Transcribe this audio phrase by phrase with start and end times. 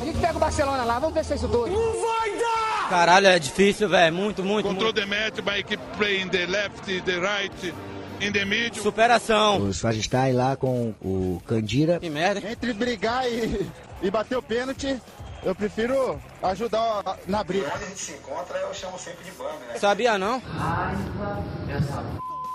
[0.00, 1.68] A gente pega o Barcelona lá, vamos ver se é isso tudo.
[1.68, 2.88] Não vai dar!
[2.90, 4.14] Caralho, é difícil, velho.
[4.14, 4.68] Muito, muito.
[4.68, 7.74] Control the match by keep playing the left, the right,
[8.20, 8.82] in the middle.
[8.82, 9.58] Superação.
[9.62, 11.98] O Svagistai lá com o Candira.
[12.00, 12.50] Que merda.
[12.50, 13.70] Entre brigar e,
[14.02, 15.00] e bater o pênalti,
[15.42, 17.70] eu prefiro ajudar na briga.
[17.70, 19.78] Quando a gente se encontra, eu chamo sempre de banda, né?
[19.78, 20.40] Sabia não?
[20.40, 22.04] Raiva dessa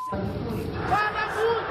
[0.10, 0.28] Fala
[1.36, 1.70] muito!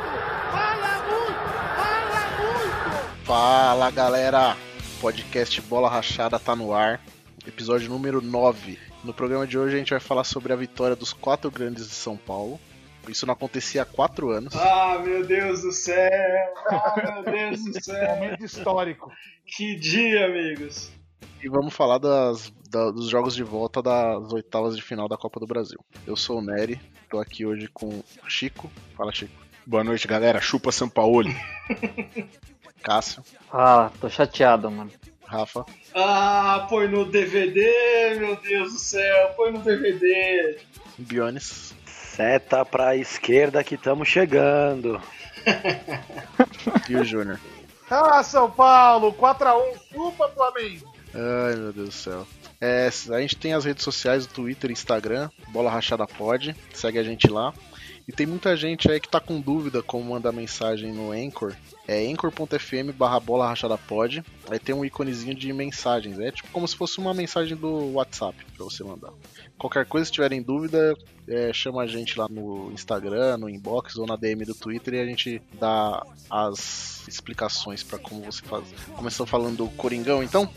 [0.52, 1.38] Fala muito!
[1.76, 3.24] Fala muito!
[3.24, 4.67] Fala galera!
[5.00, 7.00] Podcast Bola Rachada tá no ar.
[7.46, 8.76] Episódio número 9.
[9.04, 11.94] No programa de hoje a gente vai falar sobre a vitória dos quatro grandes de
[11.94, 12.58] São Paulo.
[13.08, 14.54] Isso não acontecia há quatro anos.
[14.56, 16.10] Ah, meu Deus do céu!
[16.66, 18.16] Ah, meu Deus do céu!
[18.16, 19.12] Momento histórico.
[19.46, 20.90] Que dia, amigos!
[21.40, 25.38] E vamos falar das, da, dos jogos de volta das oitavas de final da Copa
[25.38, 25.78] do Brasil.
[26.06, 28.68] Eu sou o Nery, tô aqui hoje com o Chico.
[28.96, 29.32] Fala, Chico.
[29.64, 30.40] Boa noite, galera.
[30.40, 31.36] Chupa Sampaoli.
[32.82, 33.22] Cássio.
[33.52, 34.90] Ah, tô chateado, mano.
[35.24, 35.66] Rafa.
[35.94, 40.58] Ah, põe no DVD, meu Deus do céu, põe no DVD.
[40.96, 41.74] Bionis.
[41.84, 45.00] Seta pra esquerda que estamos chegando.
[46.88, 47.38] e o Júnior.
[47.90, 50.92] Ah, São Paulo, 4x1, chupa Flamengo.
[51.14, 52.26] Ai, meu Deus do céu.
[52.60, 56.98] É, a gente tem as redes sociais, o Twitter e Instagram, Bola Rachada Pod, segue
[56.98, 57.54] a gente lá.
[58.08, 61.54] E tem muita gente aí que tá com dúvida como mandar mensagem no Anchor.
[61.86, 64.24] É anchor.fm barra bola rachada pod.
[64.50, 66.18] Aí tem um íconezinho de mensagens.
[66.18, 69.12] É tipo como se fosse uma mensagem do WhatsApp para você mandar.
[69.58, 70.96] Qualquer coisa, se tiverem dúvida,
[71.26, 75.00] é, chama a gente lá no Instagram, no inbox ou na DM do Twitter e
[75.00, 78.64] a gente dá as explicações para como você faz.
[78.96, 80.48] Começou falando do Coringão, então?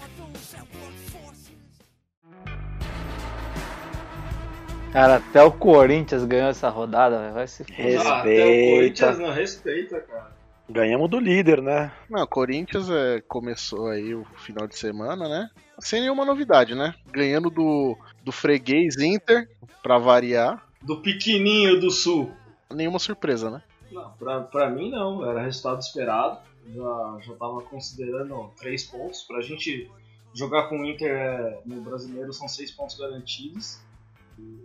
[4.91, 8.09] Cara, até o Corinthians ganhou essa rodada, vai se Respeita.
[8.09, 10.31] Ah, até o Corinthians não respeita, cara.
[10.69, 11.91] Ganhamos do líder, né?
[12.09, 15.49] Não, Corinthians é, começou aí o final de semana, né?
[15.79, 16.93] Sem nenhuma novidade, né?
[17.09, 19.49] Ganhando do, do freguês Inter,
[19.81, 20.65] pra variar.
[20.81, 22.29] Do pequenininho do Sul.
[22.69, 23.61] Nenhuma surpresa, né?
[23.91, 26.39] Não, pra, pra mim não, era resultado esperado.
[26.73, 29.23] Já, já tava considerando três pontos.
[29.23, 29.89] Pra gente
[30.33, 33.79] jogar com o Inter é, no brasileiro são seis pontos garantidos.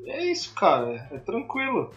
[0.07, 1.93] É isso, cara, é, tranquilo.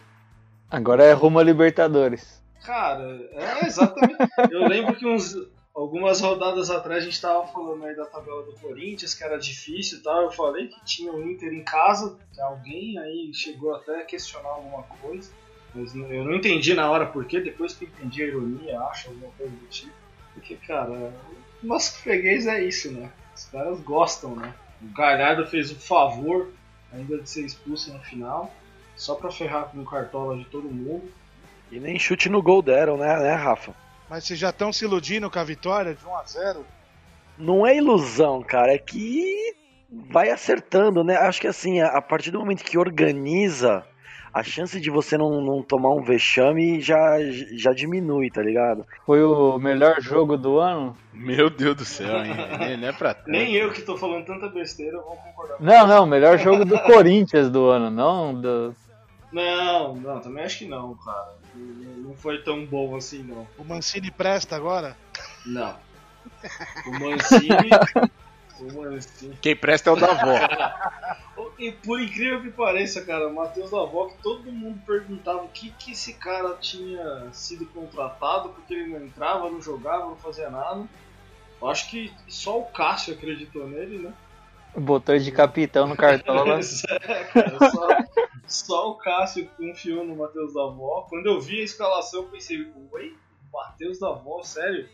[0.69, 2.41] Agora é rumo a Libertadores.
[2.63, 4.18] Cara, é exatamente.
[4.52, 5.35] Eu lembro que uns,
[5.74, 10.00] algumas rodadas atrás a gente tava falando aí da tabela do Corinthians, que era difícil
[10.00, 10.24] e tal.
[10.24, 14.84] Eu falei que tinha o Inter em casa, alguém aí chegou até a questionar alguma
[15.02, 15.31] coisa.
[15.74, 19.52] Mas eu não entendi na hora porquê, depois que entendi a ironia, acho, alguma coisa
[19.52, 19.94] do tipo.
[20.34, 21.13] Porque, cara,
[21.62, 23.12] nosso freguês é isso, né?
[23.35, 24.53] Os caras gostam, né?
[24.81, 26.50] O Galhardo fez o favor
[26.94, 28.51] ainda de ser expulso no final,
[28.95, 31.11] só pra ferrar com o cartola de todo mundo.
[31.72, 33.73] E nem chute no gol deram, né, né Rafa?
[34.09, 36.66] Mas vocês já estão se iludindo com a vitória de 1 a 0
[37.38, 39.55] Não é ilusão, cara, é que
[39.91, 41.16] vai acertando, né?
[41.16, 43.85] Acho que assim, a partir do momento que organiza,
[44.34, 47.17] a chance de você não, não tomar um vexame já,
[47.53, 48.85] já diminui, tá ligado?
[49.06, 50.95] Foi o melhor jogo do ano?
[51.13, 52.34] Meu Deus do céu, hein?
[52.78, 53.29] não é pra tanto.
[53.29, 55.57] Nem eu que tô falando tanta besteira vou concordar.
[55.59, 58.75] Não, não, melhor jogo do Corinthians do ano, não do.
[59.31, 61.35] Não, não, também acho que não, cara.
[61.53, 63.47] Não foi tão bom assim, não.
[63.57, 64.96] O Mancini presta agora?
[65.46, 65.75] Não.
[66.88, 67.69] O Mancini.
[68.59, 69.38] o Mancini.
[69.41, 71.19] Quem presta é o da avó.
[71.59, 75.72] E por incrível que pareça, cara, o Matheus Davó, que todo mundo perguntava o que,
[75.72, 80.88] que esse cara tinha sido contratado, porque ele não entrava, não jogava, não fazia nada.
[81.62, 84.14] Eu acho que só o Cássio acreditou nele, né?
[84.74, 86.62] Botou de capitão no cartola.
[87.09, 87.88] é, cara, só,
[88.47, 91.06] só, o Cássio confiou no Matheus Davó.
[91.09, 93.18] Quando eu vi a escalação, eu pensei, oi,
[93.52, 94.88] Matheus Davó, sério?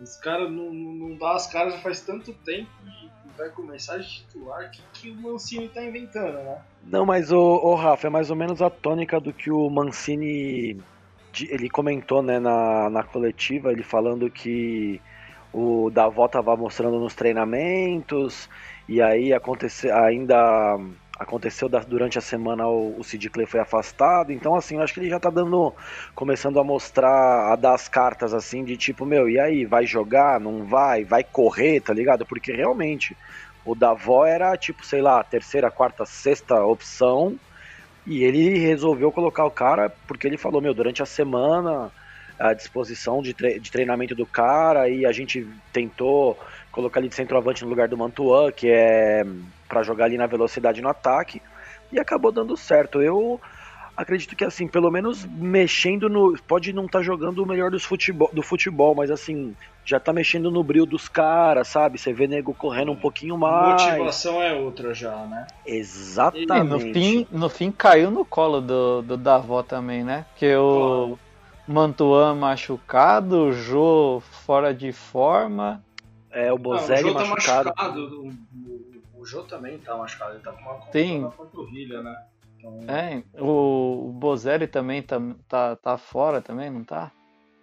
[0.00, 4.08] Os caras não, não dá as caras já faz tanto tempo e vai começar de
[4.08, 4.70] titular.
[4.70, 6.58] Que, que o Mancini tá inventando, né?
[6.84, 10.80] Não, mas o, o Rafa, é mais ou menos a tônica do que o Mancini
[11.42, 15.00] ele comentou né, na, na coletiva, ele falando que
[15.52, 18.48] o Davó tava mostrando nos treinamentos,
[18.88, 20.78] e aí aconteceu, ainda
[21.18, 25.00] aconteceu durante a semana o, o Sid Clay foi afastado, então assim, eu acho que
[25.00, 25.72] ele já tá dando,
[26.14, 30.40] começando a mostrar, a dar as cartas assim, de tipo, meu, e aí, vai jogar,
[30.40, 32.26] não vai, vai correr, tá ligado?
[32.26, 33.16] Porque realmente,
[33.64, 37.38] o Davó era tipo, sei lá, terceira, quarta, sexta opção,
[38.06, 41.90] e ele resolveu colocar o cara porque ele falou, meu, durante a semana
[42.38, 46.38] a disposição de, tre de treinamento do cara e a gente tentou
[46.70, 49.24] colocar ele de centroavante no lugar do Mantuan, que é
[49.74, 51.42] para jogar ali na velocidade no ataque,
[51.92, 53.02] e acabou dando certo.
[53.02, 53.40] Eu
[53.96, 56.38] acredito que assim, pelo menos mexendo no.
[56.46, 59.54] Pode não estar tá jogando o melhor dos futebol, do futebol, mas assim,
[59.84, 61.98] já tá mexendo no brilho dos caras, sabe?
[61.98, 63.82] Você vê nego correndo um pouquinho mais.
[63.82, 65.46] A motivação é outra já, né?
[65.66, 66.52] Exatamente.
[66.52, 70.24] E no fim, no fim caiu no colo do, do Davó também, né?
[70.36, 71.18] Que o
[71.66, 75.82] Mantuan machucado, o Jô fora de forma.
[76.30, 77.72] É, o Bozelli tá machucado.
[77.76, 78.00] machucado.
[78.00, 78.32] O, o,
[79.24, 81.30] o Jô também tá machucado, ele tá com uma Sim.
[81.34, 82.14] panturrilha, né?
[82.58, 82.78] Então...
[82.86, 85.18] É, o, o Bozelli também tá,
[85.48, 87.10] tá, tá fora também, não tá?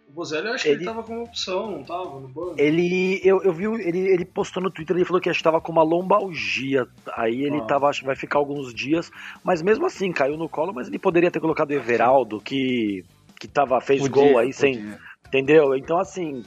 [0.10, 0.78] O Bozelli eu acho ele...
[0.78, 2.56] que ele tava como opção, não tava no banco.
[2.58, 5.84] Ele, eu, eu vi, ele, ele postou no Twitter, ele falou que estava com uma
[5.84, 6.88] lombalgia.
[7.16, 7.66] Aí ele ah.
[7.66, 9.12] tava, acho que vai ficar alguns dias.
[9.44, 13.06] Mas mesmo assim, caiu no colo, mas ele poderia ter colocado o Everaldo, que,
[13.40, 14.54] que tava, fez podia, gol aí podia.
[14.54, 14.96] sem.
[15.28, 15.76] Entendeu?
[15.76, 16.44] Então assim,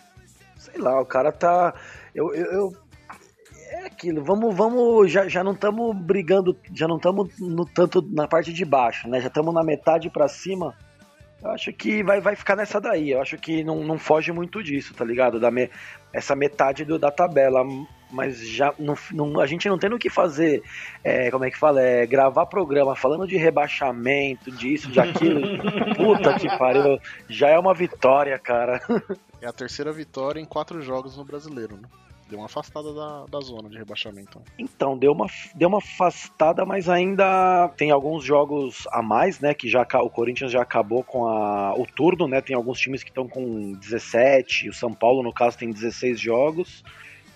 [0.56, 1.72] sei lá, o cara tá.
[2.14, 2.83] Eu, eu, eu
[3.84, 8.26] é aquilo, vamos, vamos, já, já não estamos brigando, já não estamos no tanto na
[8.26, 9.20] parte de baixo, né?
[9.20, 10.74] Já estamos na metade para cima.
[11.42, 13.10] Eu acho que vai, vai ficar nessa daí.
[13.10, 15.38] Eu acho que não, não foge muito disso, tá ligado?
[15.38, 15.70] Da me,
[16.10, 17.62] essa metade do, da tabela.
[18.10, 20.62] Mas já não, não, a gente não tem o que fazer,
[21.02, 21.82] é, como é que fala?
[21.82, 25.40] É, gravar programa falando de rebaixamento, disso, de aquilo.
[25.96, 26.98] Puta que pariu.
[27.28, 28.80] Já é uma vitória, cara.
[29.42, 31.88] É a terceira vitória em quatro jogos no brasileiro, né?
[32.34, 34.42] Deu uma afastada da, da zona de rebaixamento.
[34.58, 39.54] Então, deu uma, deu uma afastada, mas ainda tem alguns jogos a mais, né?
[39.54, 42.40] Que já o Corinthians já acabou com a, o turno, né?
[42.40, 46.82] Tem alguns times que estão com 17, o São Paulo, no caso, tem 16 jogos.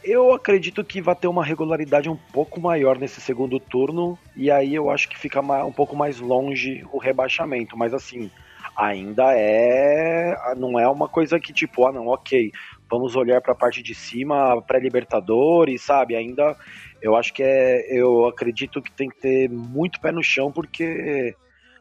[0.03, 4.75] Eu acredito que vai ter uma regularidade um pouco maior nesse segundo turno, e aí
[4.75, 7.77] eu acho que fica um pouco mais longe o rebaixamento.
[7.77, 8.33] Mas assim,
[8.79, 10.37] ainda é.
[10.57, 12.53] Não é uma coisa que tipo, ah, não, ok,
[12.89, 16.15] vamos olhar para a parte de cima, pré-Libertadores, sabe?
[16.15, 16.57] Ainda
[17.03, 21.35] eu acho que é, eu acredito que tem que ter muito pé no chão porque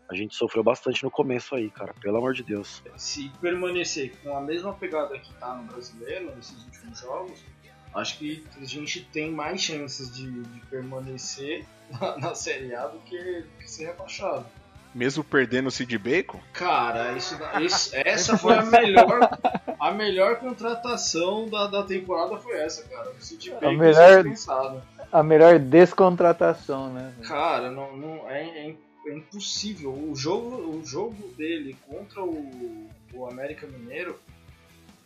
[0.09, 2.81] a gente sofreu bastante no começo aí, cara, pelo amor de Deus.
[2.95, 7.43] Se permanecer com a mesma pegada que tá no brasileiro nesses últimos jogos,
[7.93, 11.65] acho que a gente tem mais chances de, de permanecer
[11.99, 14.45] na, na Série A do que, que ser rebaixado.
[14.97, 16.39] Mesmo perdendo o Sid Bacon?
[16.51, 19.29] Cara, isso, isso, essa foi a melhor
[19.79, 23.11] a melhor contratação da, da temporada foi essa, cara.
[23.11, 24.25] O Sid Bacon a melhor,
[25.11, 27.13] a melhor descontratação, né?
[27.21, 29.93] Cara, não, não é, é, é, impossível.
[29.93, 34.19] O jogo, o jogo dele contra o, o América Mineiro,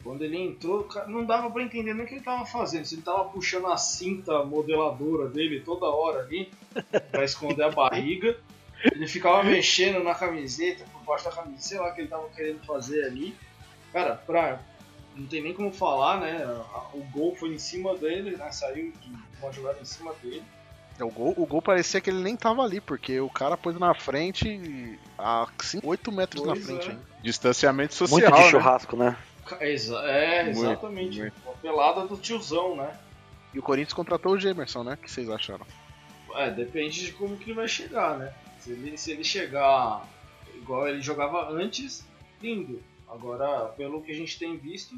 [0.06, 2.86] quando ele entrou, não dava para entender nem o que ele tava fazendo.
[2.86, 6.50] Se ele tava puxando a cinta modeladora dele toda hora ali,
[7.12, 8.38] para esconder a barriga
[8.83, 12.30] ele ficava mexendo na camiseta, por baixo da camiseta, sei lá o que ele tava
[12.30, 13.36] querendo fazer ali.
[13.92, 14.60] Cara, pra.
[15.16, 16.45] Não tem nem como falar, né?
[16.94, 18.50] O gol foi em cima dele, né?
[18.51, 20.44] Saiu de uma jogada em cima dele.
[20.98, 23.78] É, o gol, o gol parecia que ele nem tava ali, porque o cara pôs
[23.78, 25.48] na frente a
[25.83, 26.92] 8 metros pois na frente.
[26.92, 27.22] É.
[27.22, 28.19] Distanciamento social.
[28.22, 28.50] Muito de né?
[28.50, 29.18] churrasco, né?
[29.60, 31.19] É, exatamente.
[31.19, 31.33] Muito, muito.
[31.45, 32.95] Uma pelada do tiozão, né?
[33.54, 34.94] E o Corinthians contratou o Gemerson, né?
[34.94, 35.66] O que vocês acharam?
[36.36, 38.33] É, depende de como que ele vai chegar, né?
[38.62, 40.08] Se ele, se ele chegar
[40.56, 42.08] igual ele jogava antes,
[42.42, 42.81] lindo.
[43.10, 44.96] Agora, pelo que a gente tem visto,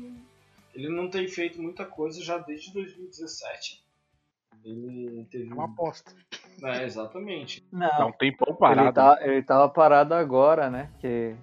[0.75, 3.83] ele não tem feito muita coisa já desde 2017.
[4.63, 5.50] Ele teve.
[5.50, 6.13] É uma aposta.
[6.62, 7.65] É, exatamente.
[7.71, 8.88] Não, Dá um tempão parado.
[8.88, 10.92] Ele, tá, ele tava parado agora, né?
[11.00, 11.36] Que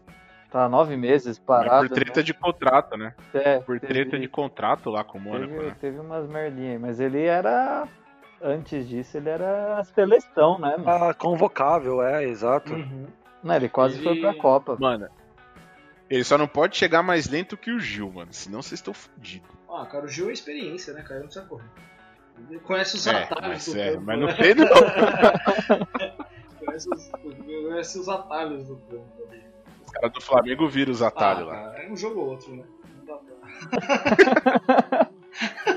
[0.51, 1.83] tá nove meses parado.
[1.83, 2.25] Mas por treta né?
[2.25, 3.15] de contrato, né?
[3.35, 5.53] É, por teve, treta de contrato lá com o Mônaco.
[5.53, 5.77] Teve, né?
[5.81, 7.89] teve umas merdinhas aí, mas ele era
[8.43, 10.77] antes disso ele era seleção, né?
[10.77, 11.05] Mano?
[11.05, 12.73] Ah, convocável, é, exato.
[12.75, 13.07] Uhum.
[13.43, 14.77] Não, ele quase Ele- foi pra Copa.
[14.79, 15.09] Mano,
[16.09, 18.33] ele só não pode chegar mais lento que o Gil, mano.
[18.33, 19.49] Senão vocês estão fodidos.
[19.69, 21.15] Ah, cara, o Gil é experiência, né, cara?
[21.15, 21.65] Ele não precisa correr.
[22.49, 24.05] Ele conhece os É, atalhos mas, do é, campo.
[24.07, 24.37] mas não né?
[24.37, 24.67] sei não.
[26.67, 29.05] conhece, os, conhece os atalhos do campo.
[29.87, 31.55] Os caras do Flamengo viram os atalhos ah, lá.
[31.71, 32.65] cara, é um jogo ou outro, né?
[32.99, 35.11] Não dá pra...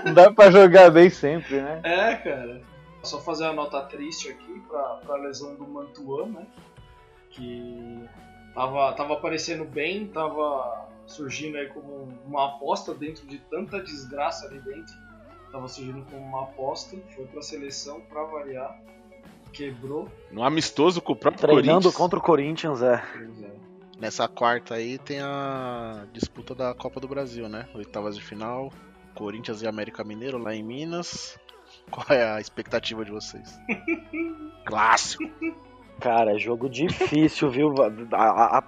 [0.04, 1.82] Não dá pra jogar bem sempre, né?
[1.84, 2.62] É, cara.
[3.04, 6.48] Só fazer uma nota triste aqui pra, pra lesão do Mantuan, né?
[7.30, 8.08] Que
[8.54, 14.60] tava, tava aparecendo bem, tava surgindo aí como uma aposta dentro de tanta desgraça ali
[14.60, 14.94] dentro.
[15.52, 18.80] Tava surgindo como uma aposta, foi pra seleção pra variar,
[19.52, 20.08] quebrou.
[20.32, 21.96] No amistoso com o próprio Treinando Corinthians.
[21.96, 23.04] contra o Corinthians, é.
[23.14, 23.54] Pois é.
[24.00, 27.68] Nessa quarta aí tem a disputa da Copa do Brasil, né?
[27.76, 28.72] Oitavas de final,
[29.14, 31.38] Corinthians e América Mineiro lá em Minas.
[31.92, 33.60] Qual é a expectativa de vocês?
[34.66, 35.24] Clássico.
[36.00, 37.74] Cara, jogo difícil, viu?
[38.12, 38.64] A- a- a-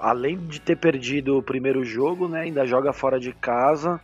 [0.00, 2.42] além de ter perdido o primeiro jogo, né?
[2.42, 4.00] Ainda joga fora de casa.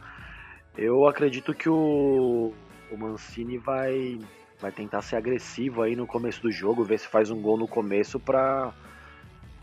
[0.76, 2.52] Eu acredito que o,
[2.90, 4.18] o Mancini vai,
[4.61, 7.68] vai tentar ser agressivo aí no começo do jogo, ver se faz um gol no
[7.68, 8.73] começo pra,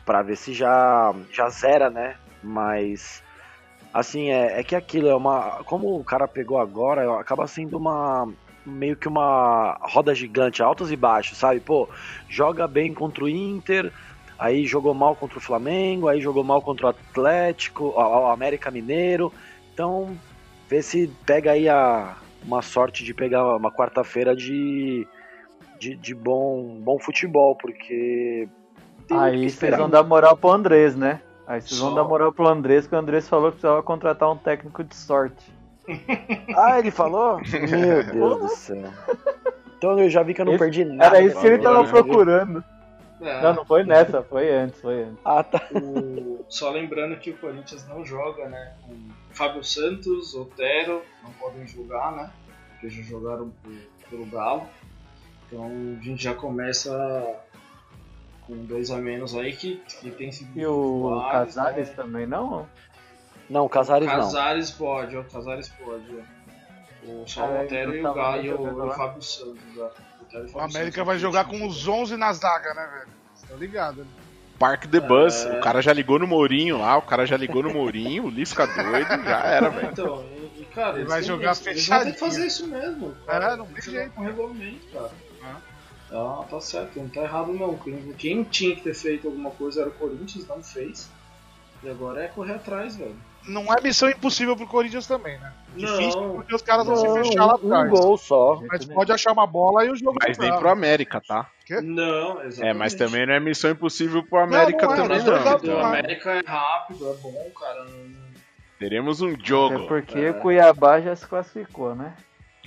[0.06, 2.16] Pra ver se já, já zera, né?
[2.44, 3.24] Mas.
[3.94, 5.64] Assim, é, é que aquilo é uma.
[5.66, 8.28] Como o cara pegou agora, acaba sendo uma.
[8.66, 11.62] Meio que uma roda gigante, altos e baixos, sabe?
[11.62, 11.88] Pô,
[12.28, 13.94] joga bem contra o Inter,
[14.38, 19.32] aí jogou mal contra o Flamengo, aí jogou mal contra o Atlético, o América Mineiro.
[19.74, 20.18] Então,
[20.68, 25.08] vê se pega aí a, uma sorte de pegar uma quarta-feira de,
[25.80, 28.50] de, de, bom, bom futebol, porque.
[29.10, 31.22] Aí vocês vão dar moral pro Andrés, né?
[31.48, 34.38] Aí vocês vão dar moral pro Andrés, que o Andrés falou que precisava contratar um
[34.38, 35.54] técnico de sorte.
[36.56, 37.40] ah, ele falou?
[37.40, 38.92] Meu Deus do céu.
[39.78, 41.16] Então eu já vi que eu não Esse, perdi nada.
[41.18, 41.90] Era isso que ele tava né?
[41.90, 42.64] procurando.
[43.22, 43.42] É.
[43.42, 45.18] Não, não foi nessa, foi antes, foi antes.
[45.24, 45.62] Ah, tá.
[45.74, 48.74] O- Só lembrando que o Corinthians não joga, né?
[48.86, 48.96] Com
[49.32, 52.30] Fábio Santos, Otero, não podem jogar, né?
[52.74, 54.68] Porque já jogaram por- pelo Galo.
[55.48, 56.92] Então a gente já começa
[58.48, 60.72] com dois a menos aí que, que tem sido E o
[61.12, 61.94] titulares, Casares né?
[61.96, 62.66] também, não?
[63.50, 64.16] Não, o Casares não.
[64.16, 66.06] Casares pode, o Casares pode.
[66.18, 66.38] ó.
[67.10, 68.94] O só o É, Otero e o, tava Ga, e o, jogando e o.
[68.94, 69.60] Fábio Santos.
[70.54, 71.06] O América Santos.
[71.06, 73.18] vai jogar com os 11 na zaga, né, velho?
[73.48, 73.98] Tá ligado?
[74.02, 74.08] né?
[74.60, 75.46] Park the Bus.
[75.46, 75.60] É.
[75.60, 78.66] O cara já ligou no Mourinho lá, o cara já ligou no Mourinho, o Lisca
[78.66, 79.90] doido, já era, velho.
[79.92, 80.26] Então,
[80.58, 83.16] e, cara, Ele vai jogar eles, eles vão ter que fazer isso mesmo.
[83.28, 84.12] É, não Tem jeito.
[84.12, 85.12] com regulamento, cara.
[86.12, 86.44] Ah.
[86.50, 87.78] Tá certo, não tá errado não.
[88.18, 91.10] Quem, tinha que ter feito alguma coisa era o Corinthians, não fez.
[91.84, 93.16] E agora é correr atrás, velho.
[93.48, 95.54] Não é missão impossível pro Corinthians também, né?
[95.76, 96.36] Difícil Não.
[96.36, 97.90] porque os caras vão se Não, fechar lá um, um atrás.
[97.92, 98.62] gol só.
[98.68, 101.50] Mas pode achar uma bola e o jogo Mas nem pro América, tá?
[101.82, 102.62] Não, exatamente.
[102.64, 105.44] É, mas também não é missão impossível pro América não é, também, não.
[105.46, 105.78] lados O.
[105.78, 107.84] América é rápido, é bom, cara.
[107.86, 108.28] não-
[108.80, 109.88] teremos um Até jogo.
[109.88, 110.32] porque É.
[110.32, 112.16] o Cuiabá já se classificou, né?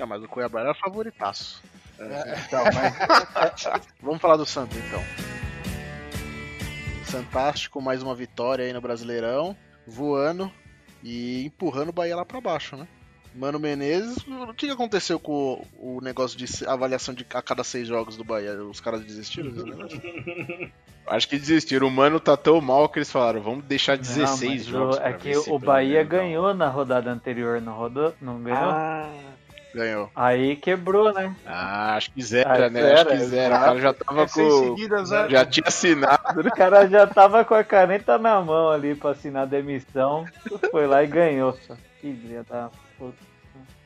[0.01, 1.63] Ah, mas o Cuiabá era favoritaço.
[2.01, 5.03] Então, mas Vamos falar do Santos então.
[7.05, 10.51] Fantástico, mais uma vitória aí no Brasileirão, voando
[11.03, 12.87] e empurrando o Bahia lá pra baixo, né?
[13.35, 17.87] Mano Menezes, o que aconteceu com o, o negócio de avaliação de a cada seis
[17.87, 18.55] jogos do Bahia?
[18.65, 19.53] Os caras desistiram?
[21.07, 21.87] Acho que desistiram.
[21.87, 24.97] O Mano tá tão mal que eles falaram, vamos deixar 16 não, jogos.
[24.99, 28.15] o- é que o Bahia um- ganhou na rodada anterior, não rodou?
[28.21, 28.59] Não ganhou?
[28.71, 29.09] Ah,
[29.75, 30.11] Ganhou.
[30.17, 31.35] Aí quebrou, né?
[31.47, 32.81] Ah, acho que zero, Ah, né?
[32.83, 33.55] zero, acho que zero.
[33.55, 34.69] O cara já tava É com.
[34.77, 35.09] seguidas?
[35.09, 36.41] Já tinha assinado.
[36.41, 40.27] O cara já tava com a caneta na mão ali pra assinar a demissão.
[40.71, 41.57] Foi lá e ganhou.
[42.01, 43.31] Que dia da puta.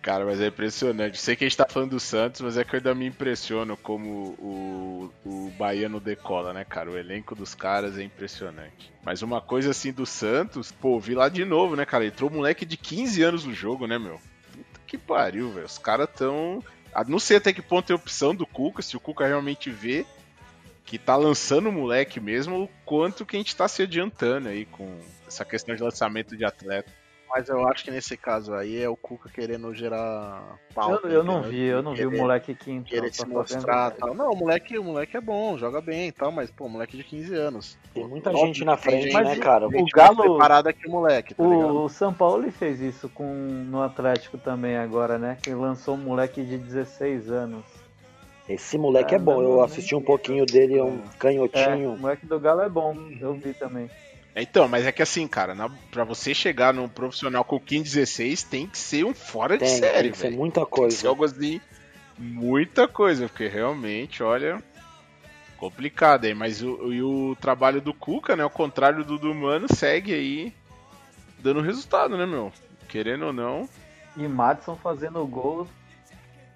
[0.00, 1.18] Cara, mas é impressionante.
[1.18, 3.74] Sei que a gente tá falando do Santos, mas é que eu ainda me impressiono
[3.74, 6.90] como o, o Bahia não decola, né, cara?
[6.90, 8.92] O elenco dos caras é impressionante.
[9.02, 12.04] Mas uma coisa assim do Santos, pô, vi lá de novo, né, cara?
[12.04, 14.20] Entrou um moleque de 15 anos no jogo, né, meu?
[14.94, 15.66] Que pariu, velho.
[15.66, 16.62] Os caras tão.
[16.94, 20.06] Ah, Não sei até que ponto é opção do Cuca, se o Cuca realmente vê
[20.84, 24.66] que tá lançando o moleque mesmo, o quanto que a gente tá se adiantando aí
[24.66, 26.92] com essa questão de lançamento de atleta.
[27.36, 31.08] Mas eu acho que nesse caso aí é o Cuca querendo gerar pauta.
[31.08, 32.84] Eu, eu não vi, eu não vi o Querer- moleque aqui então.
[32.84, 34.14] Querer se mostrar tal.
[34.14, 37.02] Não, o moleque, o moleque é bom, joga bem e tal, mas, pô, moleque de
[37.02, 37.76] 15 anos.
[37.92, 39.66] tem muita Óbvio gente na que frente, gente- né, cara?
[39.66, 41.76] o Galo- preparada que o moleque, tá ligado?
[41.82, 45.36] O São Paulo fez isso com no Atlético também agora, né?
[45.42, 47.64] Que lançou um moleque de 16 anos.
[48.48, 49.40] Esse moleque é Ah, bom.
[49.42, 51.96] não, Eu assisti um pouquinho dele, é um É, o canhotinho.
[51.96, 53.90] moleque do Galo é bom, eu vi também.
[54.36, 58.42] Então, mas é que assim, cara, na, pra você chegar num profissional com 15, 16,
[58.42, 60.36] tem que ser um fora de Tem, série, tem que ser velho.
[60.36, 60.96] muita Tem que coisa.
[60.96, 61.60] ser algo assim,
[62.18, 64.60] muita coisa, porque realmente, olha,
[65.56, 66.34] complicado aí.
[66.34, 70.52] Mas o, e o trabalho do Cuca, né, ao contrário do do Mano, segue aí
[71.38, 72.52] dando resultado, né, meu?
[72.88, 73.68] Querendo ou não,
[74.16, 75.68] E Madison fazendo gol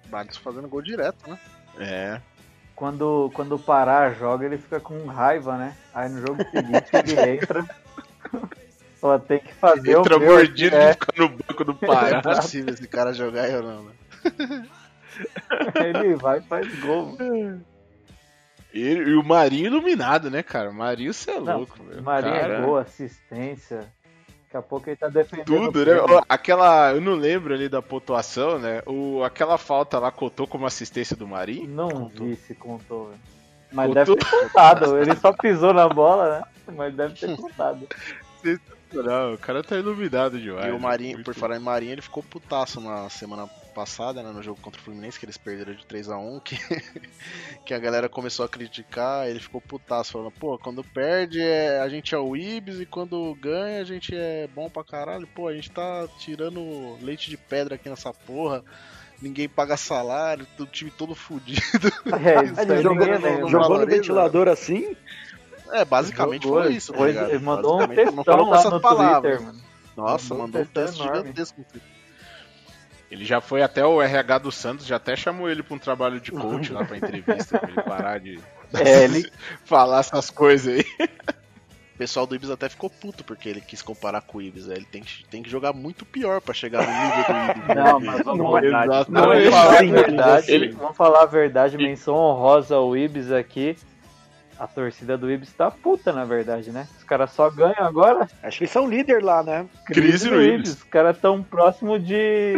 [0.05, 1.39] Bagos fazendo gol direto, né?
[1.79, 2.21] é.
[2.79, 5.75] Quando, quando parar joga, ele fica com raiva, né?
[5.93, 7.65] Aí no jogo seguinte ele entra.
[9.01, 10.33] Só tem que fazer Entra o meu.
[10.33, 12.17] mordido é, e fica no banco do É Pará.
[12.19, 13.91] impossível esse cara jogar eu não, né?
[15.75, 17.17] ele vai e faz gol.
[18.73, 20.71] E, e o Marinho iluminado, né, cara?
[20.71, 22.01] Marinho, você é Não, louco, meu.
[22.01, 23.91] Marinho Cara, é gol, assistência.
[24.49, 25.45] Daqui a pouco ele tá defendendo.
[25.45, 26.21] Tudo, o né?
[26.27, 26.91] Aquela.
[26.91, 28.81] Eu não lembro ali da pontuação, né?
[28.87, 31.69] O, aquela falta lá contou como assistência do Marinho?
[31.69, 33.19] Não vi se contou, velho.
[33.71, 34.15] Mas Contou?
[34.15, 34.97] deve ter contado.
[34.97, 36.43] Ele só pisou na bola, né?
[36.75, 37.87] Mas deve ter contado.
[38.91, 40.65] Não, o cara tá iluminado demais.
[40.65, 40.79] E o né?
[40.79, 44.79] Marinho, por falar em Marinho, ele ficou putaço na semana passada, né, no jogo contra
[44.79, 46.57] o Fluminense, que eles perderam de 3x1, que,
[47.65, 51.87] que a galera começou a criticar, ele ficou putaço, falando, pô, quando perde é, a
[51.89, 55.53] gente é o Ibis e quando ganha a gente é bom pra caralho, pô, a
[55.53, 58.63] gente tá tirando leite de pedra aqui nessa porra,
[59.21, 61.61] ninguém paga salário, o time todo fudido.
[62.11, 63.47] É, isso Ele jogou, ninguém lembra.
[63.47, 63.97] jogou no Valoriza.
[63.97, 64.95] ventilador assim?
[65.71, 66.91] É, basicamente Jogou, foi isso.
[66.93, 69.37] tá ele mandou um Basicamente, não textão falou com lá essas palavras.
[69.37, 69.69] Twitter, mano.
[69.95, 71.17] Nossa, Mandou um mandou um textão texto enorme.
[71.19, 71.59] gigantesco.
[71.59, 71.98] no Twitter.
[73.11, 76.19] Ele já foi até o RH do Santos, já até chamou ele pra um trabalho
[76.19, 78.39] de coach lá pra entrevista, pra ele parar de
[78.73, 79.29] É, ele-
[79.65, 81.07] falar essas coisas aí.
[81.95, 84.67] O pessoal do Ibis até ficou puto porque ele quis comparar com o Ibis.
[84.67, 84.75] né?
[84.75, 87.75] Ele tem que, tem que jogar muito pior pra chegar no nível do Ibis.
[87.75, 88.37] Não, mas vamos,
[88.71, 90.51] Não, vamos não, falar a verdade.
[90.51, 93.75] ele- Vamos falar a verdade, menção honrosa ao Ibis aqui.
[94.59, 96.85] A torcida do Ibis tá puta, na verdade, né?
[96.97, 98.27] Os caras só ganham agora.
[98.43, 99.65] Acho que eles são líder lá, né?
[99.85, 100.71] Crise no Ibis.
[100.71, 102.55] Os caras tão próximo de,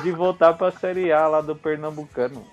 [0.00, 2.46] de voltar pra Série A lá do Pernambucano.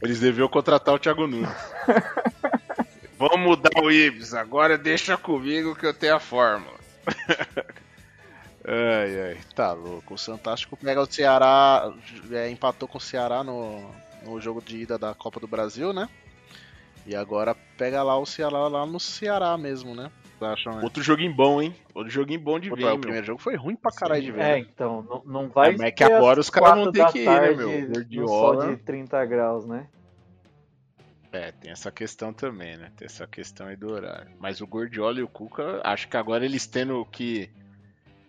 [0.00, 1.50] Eles deviam contratar o Thiago Nunes.
[3.18, 6.78] Vamos mudar o Ibis, agora deixa comigo que eu tenho a fórmula.
[8.64, 10.14] ai, ai, tá louco.
[10.14, 11.92] O Santástico pega o Ceará,
[12.30, 13.90] é, empatou com o Ceará no,
[14.22, 16.08] no jogo de ida da Copa do Brasil, né?
[17.06, 20.10] E agora pega lá o Ceará lá no Ceará mesmo, né?
[20.40, 20.82] Acham, né?
[20.82, 21.74] Outro joguinho bom, hein?
[21.94, 24.40] Outro joguinho bom de ver, o primeiro jogo foi ruim pra caralho de ver.
[24.40, 24.58] É, né?
[24.60, 27.24] então, não, não vai É, mas é que agora os caras vão ter que ir,
[27.26, 27.80] né, tarde meu?
[27.80, 28.62] no Guardiola.
[28.62, 29.88] sol de 30 graus, né?
[31.32, 32.90] É, tem essa questão também, né?
[32.96, 34.30] Tem essa questão aí do horário.
[34.38, 37.50] Mas o Gordiola e o Cuca, acho que agora eles tendo que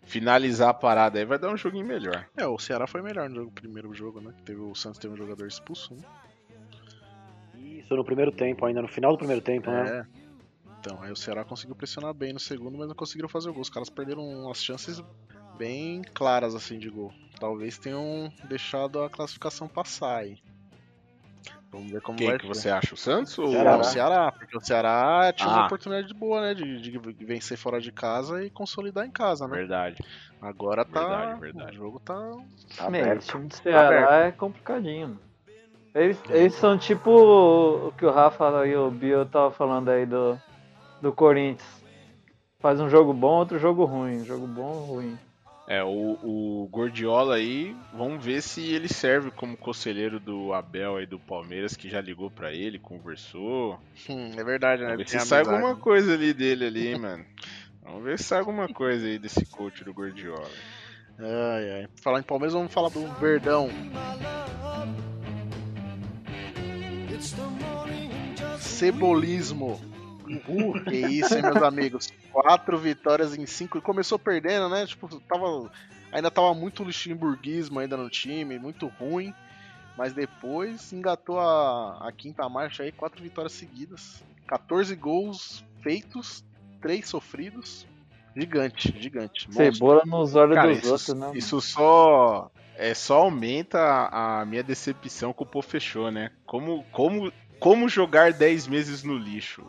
[0.04, 2.28] finalizar a parada aí, vai dar um joguinho melhor.
[2.36, 4.34] É, o Ceará foi melhor no jogo- primeiro jogo, né?
[4.44, 6.02] Teve, o Santos teve um jogador expulso, né?
[7.89, 10.05] Isso no primeiro tempo, ainda no final do primeiro tempo, né?
[10.15, 10.19] É.
[10.79, 13.63] Então, aí o Ceará conseguiu pressionar bem no segundo, mas não conseguiram fazer o gol.
[13.63, 15.01] Os caras perderam umas chances
[15.58, 17.12] bem claras, assim, de gol.
[17.39, 20.38] Talvez tenham deixado a classificação passar aí.
[21.72, 22.53] Vamos ver como Quem vai que ser.
[22.53, 22.93] você acha?
[22.93, 25.53] O Santos ou Ceará, o Ceará, porque o Ceará tinha Ah.
[25.58, 26.53] uma oportunidade boa, né?
[26.53, 29.55] De, de vencer fora de casa e consolidar em casa, né?
[29.58, 29.98] Verdade.
[30.39, 31.08] Agora tá.
[31.08, 31.72] Verdade, verdade.
[31.72, 32.13] O jogo tá.
[32.77, 33.25] Tá Meu, o aberto.
[33.31, 35.19] time do Ceará é complicadinho.
[35.93, 40.39] Eles, eles são tipo o que o Rafa e o Bio tava falando aí do,
[41.01, 41.84] do Corinthians.
[42.60, 44.24] Faz um jogo bom, outro jogo ruim.
[44.25, 45.17] Jogo bom, ruim.
[45.67, 51.05] É, o, o Gordiola aí, vamos ver se ele serve como conselheiro do Abel aí
[51.05, 53.79] do Palmeiras, que já ligou pra ele, conversou.
[54.09, 54.90] Hum, é verdade, né?
[54.90, 57.25] Vamos ver se sai alguma coisa ali dele ali, hein, mano.
[57.83, 60.50] Vamos ver se sai alguma coisa aí desse coach do Gordiola.
[61.20, 61.87] Ai, ai.
[62.01, 63.70] Falar em Palmeiras, vamos falar do Verdão.
[68.60, 69.79] Cebolismo.
[70.48, 72.10] Uh, que isso, hein, meus amigos?
[72.32, 73.77] Quatro vitórias em cinco.
[73.77, 74.86] E começou perdendo, né?
[74.86, 75.72] Tipo, tava,
[76.12, 79.34] ainda tava muito luxemburguismo ainda no time, muito ruim.
[79.98, 84.24] Mas depois engatou a, a quinta marcha aí, quatro vitórias seguidas.
[84.48, 86.46] 14 gols feitos,
[86.82, 87.86] três sofridos.
[88.36, 89.48] Gigante, gigante.
[89.48, 89.74] monstro.
[89.74, 91.32] Cebola nos olhos Cara, dos isso, outros, né?
[91.34, 96.31] isso só é só aumenta a, a minha decepção com o Pô fechou, né?
[96.46, 99.68] Como, como, como jogar 10 meses no lixo?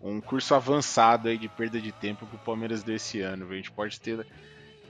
[0.00, 3.44] Um curso avançado aí de perda de tempo que o Palmeiras deu esse ano.
[3.44, 3.54] viu?
[3.54, 4.26] A gente pode ter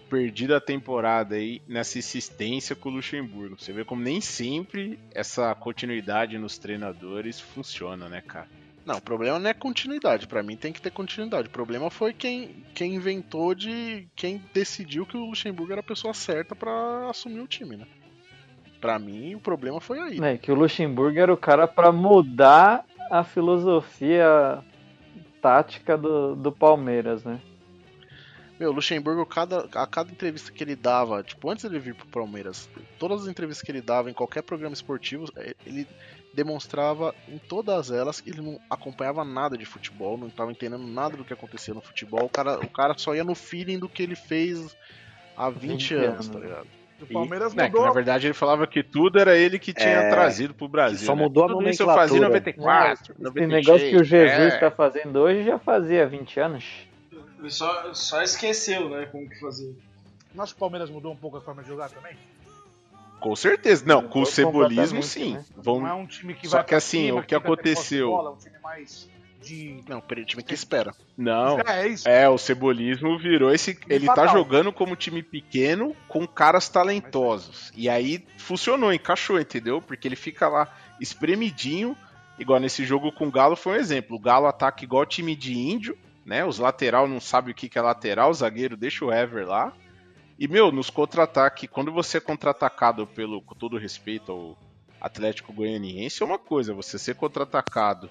[0.09, 3.59] perdido a temporada aí nessa insistência com o Luxemburgo.
[3.59, 8.48] Você vê como nem sempre essa continuidade nos treinadores funciona, né, cara?
[8.88, 10.27] Não, o problema não é continuidade.
[10.27, 11.48] Pra mim tem que ter continuidade.
[11.48, 14.09] O problema foi quem, quem inventou de.
[14.16, 17.87] quem decidiu que o Luxemburgo era a pessoa certa pra assumir o time, né?
[18.81, 20.18] Pra mim, o problema foi aí.
[20.24, 24.64] É, que o Luxemburgo era o cara pra mudar a filosofia
[25.42, 27.42] tática do, do Palmeiras, né?
[28.59, 32.07] Meu, o Luxemburgo, cada, a cada entrevista que ele dava, tipo, antes dele vir pro
[32.07, 35.87] Palmeiras, todas as entrevistas que ele dava em qualquer programa esportivo, eh, ele
[36.38, 41.16] demonstrava em todas elas que ele não acompanhava nada de futebol, não estava entendendo nada
[41.16, 42.24] do que acontecia no futebol.
[42.24, 44.77] O cara, o cara só ia no feeling do que ele fez
[45.37, 46.29] há 20, 20 anos, anos.
[46.29, 46.66] tá ligado?
[47.01, 47.85] O Palmeiras E, né, mudou.
[47.87, 50.98] na verdade ele falava que tudo era ele que tinha É, trazido pro Brasil.
[51.07, 51.22] só né?
[51.22, 52.64] mudou a Tudo isso eu fazia em nomenclatura.
[52.64, 54.59] 94, Esse 96, negócio que o Jesus é.
[54.59, 56.64] tá fazendo hoje já fazia 20 anos.
[57.38, 59.72] Ele só, só esqueceu, né, como que fazia.
[60.35, 62.16] Não acho que o Palmeiras mudou um pouco a forma de jogar também?
[63.20, 63.85] Com certeza.
[63.87, 65.35] Não, com o cebolismo sim.
[65.35, 65.44] né?
[65.57, 65.83] Vamos...
[65.83, 68.31] Não é um time que Só vai que assim, cima, o que de aconteceu- bola,
[68.31, 69.09] é um time mais
[69.40, 69.81] de...
[69.88, 70.92] Não, peraí, time que espera.
[71.16, 71.59] Não.
[71.61, 72.09] É, é isso.
[72.09, 73.78] É, o cebolismo virou esse.
[73.88, 74.35] Ele tá fatal.
[74.35, 77.72] jogando como time pequeno com caras talentosos.
[77.76, 79.81] E aí funcionou, encaixou, entendeu?
[79.81, 80.68] Porque ele fica lá
[81.00, 81.96] espremidinho.
[82.38, 84.16] Igual nesse jogo com o Galo foi um exemplo.
[84.16, 86.44] O Galo ataca igual time de índio, né?
[86.44, 89.72] Os lateral não sabem o que que é lateral, o zagueiro deixa o Ever lá.
[90.38, 94.59] E, meu, nos contra-ataques, quando você é contra-atacado pelo, com todo respeito ao
[95.01, 98.09] Atlético Goianiense, é uma coisa, você ser contra-atacado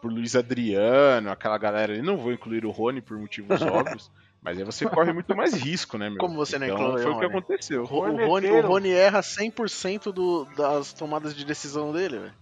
[0.00, 4.10] por Luiz Adriano, aquela galera ali, não vou incluir o Rony por motivos óbvios,
[4.42, 6.18] mas aí você corre muito mais risco, né, meu?
[6.18, 7.84] Como você não então, incluiu foi o que aconteceu.
[7.84, 8.26] O, o.
[8.26, 12.41] Rony, o Rony erra 100% do, das tomadas de decisão dele, velho.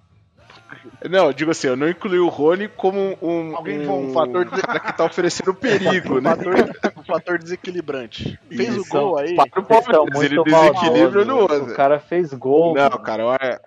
[1.09, 4.12] Não, eu digo assim, eu não incluí o Rony como um, Alguém um bom.
[4.12, 6.30] fator de- que tá oferecendo perigo, um né?
[6.30, 6.54] fator,
[6.96, 8.38] um fator desequilibrante.
[8.48, 9.35] Fez o Eles gol aí.
[9.35, 11.64] Para o Palmeiras, ele muito desequilibra no outro.
[11.64, 12.74] O cara fez gol.
[12.74, 12.98] Não, mano.
[13.02, 13.61] cara, olha.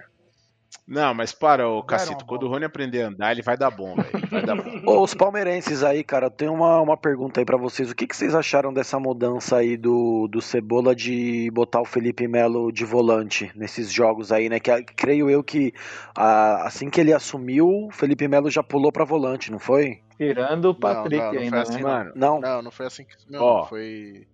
[0.85, 3.95] Não, mas para, ô Cacito, quando o Rony aprender a andar, ele vai dar bom,
[3.95, 4.27] velho.
[4.29, 4.63] Vai dar bom.
[4.85, 7.89] Ô, os palmeirenses aí, cara, eu tenho uma, uma pergunta aí pra vocês.
[7.89, 12.27] O que, que vocês acharam dessa mudança aí do, do Cebola de botar o Felipe
[12.27, 14.59] Melo de volante nesses jogos aí, né?
[14.59, 15.73] Que a- creio eu que
[16.17, 20.01] ah, assim que ele assumiu, o Felipe Melo já pulou pra volante, não foi?
[20.17, 21.81] Tirando o Patrick não, não foi ainda, assim, né?
[21.81, 21.89] não.
[21.89, 22.39] Mano, Não.
[22.41, 23.13] Não, não foi assim que.
[23.29, 23.65] Não, Ó.
[23.67, 24.27] foi.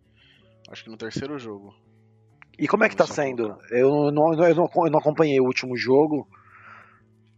[0.72, 1.76] Acho que no terceiro jogo.
[2.58, 3.56] E como é que tá sendo?
[3.70, 6.28] Eu não, eu não, eu não acompanhei o último jogo.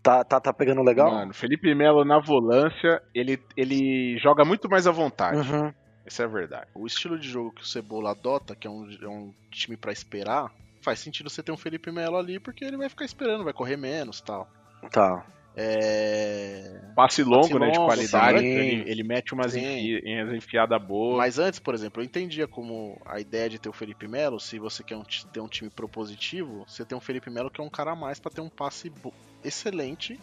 [0.04, 1.12] Tá, tá, tá pegando legal?
[1.12, 5.38] Mano, Felipe Melo na volância, ele, ele joga muito mais à vontade.
[5.38, 5.72] Uhum.
[6.06, 6.68] Essa é a verdade.
[6.74, 9.92] O estilo de jogo que o Cebola adota, que é um, é um time pra
[9.92, 13.54] esperar, faz sentido você ter um Felipe Melo ali, porque ele vai ficar esperando, vai
[13.54, 14.50] correr menos tal.
[14.92, 15.24] Tá.
[15.56, 16.82] É.
[16.96, 18.46] Passe longo, Passe né, de longo, qualidade, sim.
[18.46, 20.02] ele, ele mete umas enfi,
[20.36, 21.18] enfiadas boas.
[21.18, 24.58] Mas antes, por exemplo, eu entendia como a ideia de ter o Felipe Melo, se
[24.58, 27.70] você quer um ter um time propositivo, você tem um Felipe Melo que é um
[27.70, 30.20] cara a mais pra ter um passe bo- excelente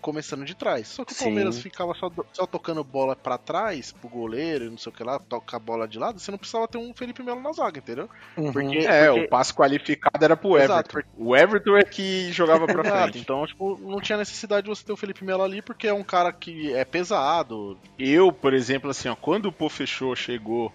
[0.00, 0.88] começando de trás.
[0.88, 1.24] Só que Sim.
[1.24, 4.94] o Palmeiras ficava só, só tocando bola pra trás, pro goleiro, e não sei o
[4.94, 7.52] que lá, toca a bola de lado, você não precisava ter um Felipe Melo na
[7.52, 8.08] zaga, entendeu?
[8.34, 8.50] Uhum.
[8.50, 11.10] Porque, É, porque- o passe qualificado era pro Exato, Everton.
[11.18, 13.18] O Everton é que jogava pra Exato, frente.
[13.18, 16.02] então, tipo, não tinha necessidade de você ter o Felipe Melo ali, porque é um
[16.02, 17.78] cara que é pesado.
[17.98, 20.72] Eu, por exemplo, assim, ó, quando o Pofechou chegou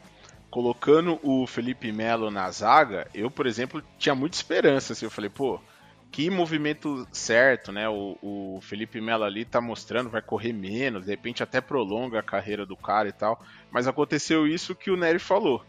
[0.51, 4.93] colocando o Felipe Melo na zaga, eu, por exemplo, tinha muita esperança.
[4.93, 5.59] Assim, eu falei, pô,
[6.15, 7.89] que movimento certo, né?
[7.89, 12.23] O, o Felipe Melo ali tá mostrando, vai correr menos, de repente até prolonga a
[12.23, 13.43] carreira do cara e tal.
[13.69, 15.61] Mas aconteceu isso que o Nery falou.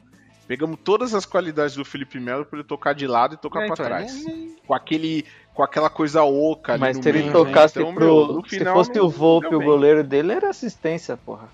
[0.46, 3.66] Pegamos todas as qualidades do Felipe Melo pra ele tocar de lado e tocar É,
[3.66, 4.24] pra então, trás.
[4.24, 5.24] não- Com aquele.
[5.52, 7.82] Com aquela coisa oca ali Mas no se ele meio, tocasse né?
[7.82, 8.04] Então, pro.
[8.04, 11.48] meu, no se final fosse não- o Volpe, o goleiro dele era assistência, porra.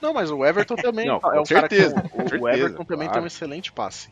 [0.00, 2.84] Não, mas o Everton também Não, é um cara que certeza, o- o, certeza, Everton
[2.84, 3.12] também claro.
[3.14, 4.10] tem um excelente passe.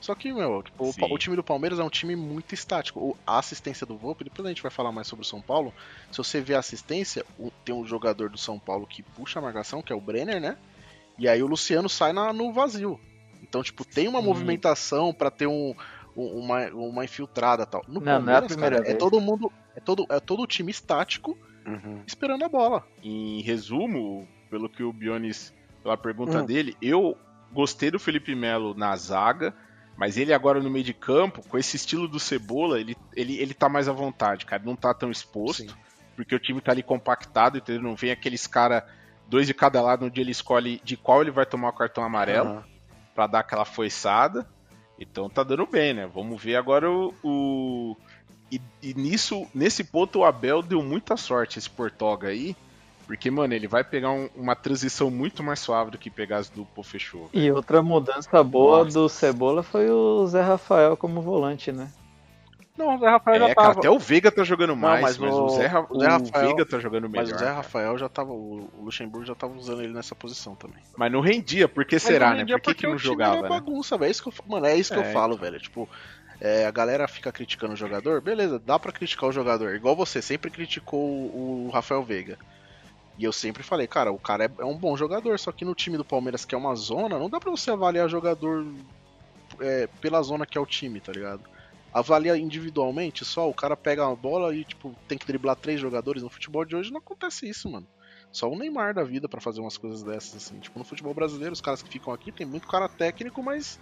[0.00, 3.00] Só que, meu, tipo, o, o time do Palmeiras é um time muito estático.
[3.00, 5.72] O- a assistência do Volpe, depois a gente vai falar mais sobre o São Paulo.
[6.12, 9.42] Se você vê a assistência, o- tem um jogador do São Paulo que puxa a
[9.42, 10.56] marcação, que é o Brenner, né?
[11.18, 13.00] E aí o Luciano sai na- no vazio.
[13.42, 15.74] Então, tipo, tem uma movimentação pra ter um,
[16.16, 17.82] um- uma, uma infiltrada e tal.
[17.88, 18.98] No Não, não é a primeira cara, é vez.
[18.98, 19.50] todo mundo.
[19.74, 22.02] É todo, é todo o time estático Uhum.
[22.06, 22.86] esperando a bola.
[23.02, 26.46] Em resumo, pelo que o Bionis, pela pergunta Hum.
[26.46, 27.16] dele, eu
[27.52, 29.54] gostei do Felipe Melo na zaga,
[29.96, 33.54] mas ele agora no meio de campo, com esse estilo do Cebola, ele, ele, ele
[33.54, 34.62] tá mais à vontade, cara.
[34.64, 35.76] Não tá tão exposto, Sim.
[36.14, 37.82] porque o time tá ali compactado, entendeu?
[37.82, 38.86] Não vem aqueles cara
[39.28, 42.48] dois de cada lado onde ele escolhe de qual ele vai tomar o cartão amarelo
[42.50, 42.64] Aham.
[43.14, 44.46] pra dar aquela foiçada.
[44.98, 46.06] Então tá dando bem, né?
[46.06, 47.12] Vamos ver agora o.
[47.22, 47.96] o-
[48.50, 52.54] E, e nisso, nesse ponto, o Abel deu muita sorte, esse Portoga aí.
[53.06, 56.48] Porque, mano, ele vai pegar um- uma transição muito mais suave do que pegar as
[56.48, 57.30] do Pofechou.
[57.32, 58.98] E outra mudança boa Nossa.
[58.98, 61.88] do Cebola foi o Zé Rafael como volante, né?
[62.76, 65.44] Não, o Zé Rafael É, cara, até o Veiga tá jogando mais, mas mas, o-
[65.44, 67.22] o, Zé, Ra- o Zé Rafael- Veiga tá jogando melhor.
[67.26, 67.56] Mas o Zé cara.
[67.56, 68.32] Rafael já tava.
[68.32, 70.82] O Luxemburgo já tava usando ele nessa posição também.
[70.98, 72.44] Mas não rendia, por que será, não né?
[72.44, 73.48] Por que, que porque não jogava, era né?
[73.48, 74.08] bagunça, velho.
[74.08, 75.58] É isso que eu, mano, é isso que É, eu falo, velho.
[75.58, 75.88] Tipo,
[76.38, 79.74] é, a galera fica criticando o jogador, beleza, dá pra criticar o jogador.
[79.74, 82.36] Igual você sempre criticou o, o Rafael Veiga.
[83.18, 85.74] E eu sempre falei, cara, o cara é, é um bom jogador, só que no
[85.74, 88.66] time do Palmeiras, que é uma zona, não dá pra você avaliar jogador
[89.60, 91.42] é, pela zona que é o time, tá ligado?
[91.92, 96.22] Avalia individualmente só, o cara pega uma bola e, tipo, tem que driblar três jogadores.
[96.22, 97.86] No futebol de hoje não acontece isso, mano.
[98.30, 100.60] Só o Neymar da vida pra fazer umas coisas dessas, assim.
[100.60, 103.78] Tipo, no futebol brasileiro, os caras que ficam aqui tem muito cara técnico, mas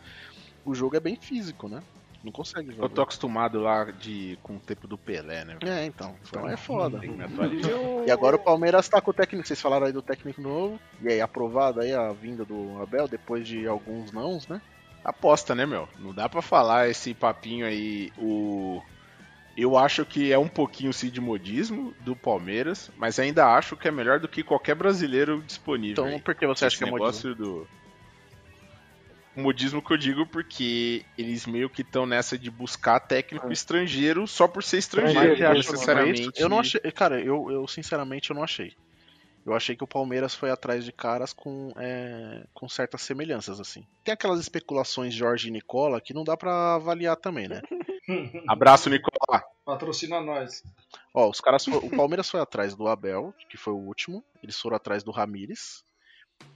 [0.65, 1.83] o jogo é bem físico, né?
[2.25, 2.85] Não consegue jogar.
[2.85, 5.59] Eu tô acostumado lá de, com o tempo do Pelé, né?
[5.63, 6.17] É, então.
[6.27, 6.99] Então é foda.
[6.99, 7.75] Atualizar.
[8.07, 10.79] E agora o Palmeiras tá com o técnico, vocês falaram aí do técnico novo.
[11.01, 14.61] E aí, aprovado aí a vinda do Abel, depois de alguns nãos, né?
[15.05, 15.87] aposta, né, meu?
[15.99, 18.11] Não dá pra falar esse papinho aí.
[18.17, 18.83] O
[19.57, 23.87] eu acho que é um pouquinho sim de modismo do Palmeiras, mas ainda acho que
[23.87, 26.09] é melhor do que qualquer brasileiro disponível.
[26.09, 27.31] Então, por que você acha Esse que é modismo?
[27.31, 27.84] negócio do o
[29.37, 34.47] modismo que eu digo porque eles meio que estão nessa de buscar técnico estrangeiro só
[34.47, 36.21] por ser estrangeiro, você acha necessariamente.
[36.23, 36.33] isso?
[36.37, 38.73] Eu não achei, cara, eu, eu sinceramente eu não achei.
[39.47, 43.85] Eu achei que o Palmeiras foi atrás de caras com, é, com certas semelhanças, assim.
[44.03, 47.61] Tem aquelas especulações Jorge e Nicola que não dá pra avaliar também, né?
[48.49, 49.43] Abraço, Nicolau.
[49.65, 50.63] Patrocina nós.
[51.13, 54.25] Ó, os caras fo- o Palmeiras foi atrás do Abel, que foi o último.
[54.43, 55.83] Eles foram atrás do Ramires.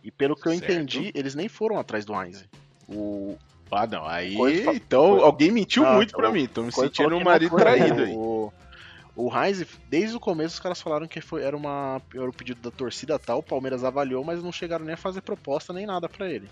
[0.03, 0.65] E pelo que eu Certo.
[0.73, 2.47] entendi, eles nem foram atrás do Heinz.
[2.89, 3.37] O
[3.71, 4.07] Ah, não.
[4.07, 4.35] Aí.
[4.35, 6.47] Coisa então, coisa- alguém mentiu Não, muito pra o- mim.
[6.47, 8.15] Tô me sentindo um marido traído aí.
[8.15, 8.53] O,
[9.15, 12.61] O Heinz, desde o começo, os caras falaram que foi, era, uma, era o pedido
[12.63, 16.09] da torcida tal, o Palmeiras avaliou, mas não chegaram nem a fazer proposta nem nada
[16.09, 16.49] para ele.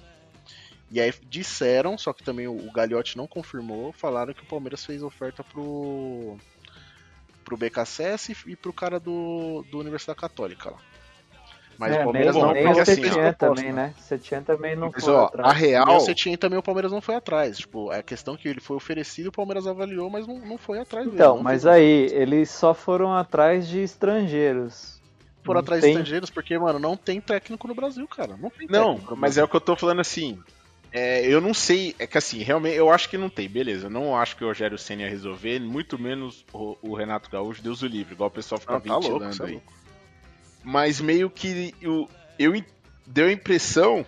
[0.90, 5.00] E aí disseram, só que também o Gagliotti não confirmou, falaram que o Palmeiras fez
[5.02, 6.36] oferta pro
[7.44, 10.78] pro BKSS e pro cara do, do Universidade Católica lá.
[11.78, 13.94] Mas é, o Palmeiras nem, não nem porque o assim, Setien também, né?
[13.98, 15.48] Setien também não Mas, foi ó, atrás.
[15.48, 17.58] a real, o Setien também o Palmeiras não foi atrás.
[17.58, 20.58] Tipo, a questão é que ele foi oferecido e o Palmeiras avaliou, mas não, não
[20.58, 21.16] foi atrás dele.
[21.16, 25.00] Então, não mas aí, eles só foram atrás de estrangeiros.
[25.44, 28.36] foram atrás tem- de estrangeiros porque, mano, não tem técnico no Brasil, cara.
[28.36, 30.38] Não tem Não, mas é o que eu tô falando assim.
[30.92, 33.86] é, eu não sei, é que assim, realmente eu acho que não tem, beleza.
[33.86, 37.62] Eu não acho que o Rogério Senna ia resolver, muito menos o, o Renato Gaúcho,
[37.62, 39.52] Deus o livre, igual o pessoal fica Não, tá louco, ventilando cê é aí.
[39.52, 39.72] louco.
[40.66, 42.60] Mas meio que eu, eu
[43.06, 44.04] deu a impressão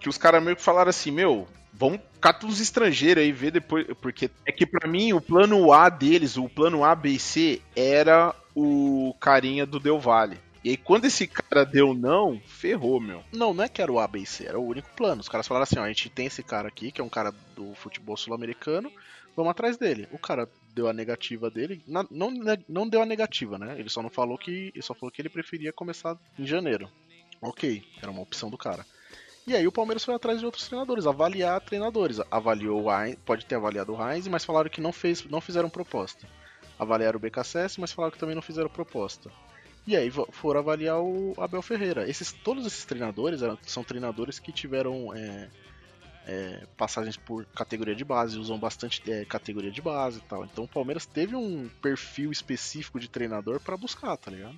[0.00, 3.86] que os caras meio que falaram assim, meu, vamos cata uns estrangeiros aí, ver depois.
[4.00, 7.60] Porque é que pra mim o plano A deles, o plano A, B e C,
[7.76, 10.38] era o carinha do Del Valle.
[10.64, 13.22] E aí quando esse cara deu não, ferrou, meu.
[13.30, 15.20] Não, não é que era o A, B e C, era o único plano.
[15.20, 17.30] Os caras falaram assim, ó, a gente tem esse cara aqui, que é um cara
[17.54, 18.90] do futebol sul-americano,
[19.36, 20.08] vamos atrás dele.
[20.12, 23.76] O cara deu a negativa dele, na- não, ne- não deu a negativa, né?
[23.78, 24.70] Ele só não falou que.
[24.74, 26.88] Ele só falou que ele preferia começar em janeiro.
[27.42, 28.84] Ok, era uma opção do cara.
[29.46, 32.20] E aí o Palmeiras foi atrás de outros treinadores, avaliar treinadores.
[32.30, 35.70] Avaliou o Heinz, pode ter avaliado o Heinz, mas falaram que não, fez, não fizeram
[35.70, 36.28] proposta.
[36.78, 39.30] Avaliaram o BKSS, mas falaram que também não fizeram proposta.
[39.86, 42.08] E aí foram avaliar o Abel Ferreira.
[42.08, 45.48] Esses, todos esses treinadores são treinadores que tiveram é,
[46.26, 50.44] é, passagens por categoria de base, usam bastante é, categoria de base e tal.
[50.44, 54.54] Então o Palmeiras teve um perfil específico de treinador pra buscar, tá ligado?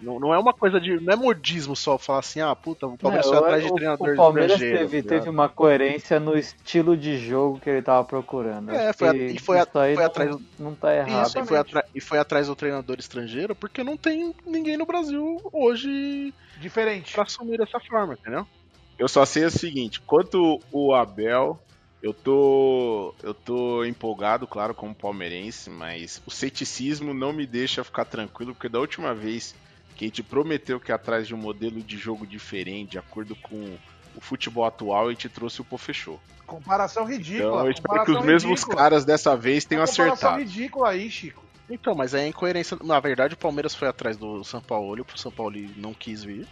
[0.00, 0.98] Não, não é uma coisa de.
[0.98, 3.74] Não é modismo só falar assim, ah, puta, o Palmeiras É, foi atrás de o-
[3.74, 4.78] treinador O Palmeiras estrangeiro.
[4.88, 8.70] teve, tá teve uma coerência no estilo de jogo que ele tava procurando.
[8.70, 11.26] É, foi a- e foi a- foi não, atrás- não tá errado.
[11.26, 14.86] Isso, e foi, atra- e foi atrás do treinador estrangeiro porque não tem ninguém no
[14.86, 17.12] Brasil hoje Diferente.
[17.12, 18.46] pra assumir dessa forma, entendeu?
[19.00, 21.58] Eu só sei o seguinte, quanto o Abel,
[22.02, 28.04] eu tô eu tô empolgado, claro, como palmeirense, mas o ceticismo não me deixa ficar
[28.04, 29.54] tranquilo, porque da última vez
[29.96, 33.34] que a gente prometeu que ia atrás de um modelo de jogo diferente, de acordo
[33.36, 33.78] com
[34.14, 36.20] o futebol atual, a gente trouxe o Pô Fechou.
[36.46, 37.48] Comparação ridícula.
[37.48, 38.76] Então eu espero que os comparação mesmos ridícula.
[38.76, 40.38] caras dessa vez tenham comparação acertado.
[40.40, 41.42] ridícula aí, Chico.
[41.70, 42.76] Então, mas é incoerência.
[42.84, 46.46] Na verdade, o Palmeiras foi atrás do São Paulo, o São Paulo não quis vir.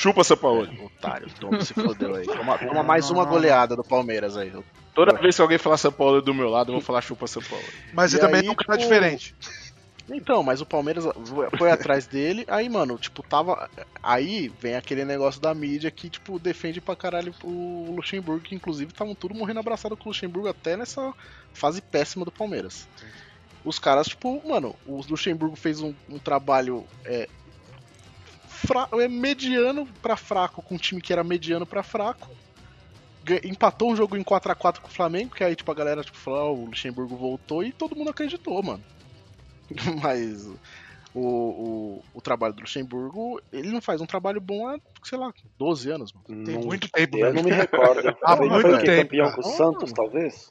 [0.00, 0.64] Chupa, São Paulo.
[0.64, 2.24] É, otário, toma, se fodeu aí.
[2.24, 4.50] Toma, toma mais uma goleada do Palmeiras aí.
[4.94, 7.42] Toda vez que alguém falar São Paulo do meu lado, eu vou falar chupa São
[7.42, 7.66] Paulo.
[7.92, 9.34] Mas você E também aí, nunca tá tipo, diferente.
[10.08, 11.04] Então, mas o Palmeiras
[11.58, 13.68] foi atrás dele, aí, mano, tipo, tava.
[14.02, 18.90] Aí vem aquele negócio da mídia que, tipo, defende pra caralho o Luxemburgo, que inclusive
[18.90, 21.12] estavam tudo morrendo abraçado com o Luxemburgo até nessa
[21.52, 22.88] fase péssima do Palmeiras.
[23.62, 27.28] Os caras, tipo, mano, o Luxemburgo fez um, um trabalho é,
[28.66, 32.28] fra- é, mediano pra fraco, com um time que era mediano pra fraco.
[33.44, 36.40] Empatou um jogo em 4x4 com o Flamengo, que aí, tipo, a galera tipo, falou,
[36.40, 38.82] "Ah, o Luxemburgo voltou e todo mundo acreditou, mano.
[40.02, 40.46] Mas
[41.14, 45.32] o, o, o trabalho do Luxemburgo, ele não faz um trabalho bom há, sei lá,
[45.58, 46.44] 12 anos, mano.
[46.44, 47.32] Tem Não- muito tempo, Eu né?
[47.32, 48.08] não me recordo.
[48.24, 50.50] Há Foi- muito tempo, campeão com o Santos, talvez?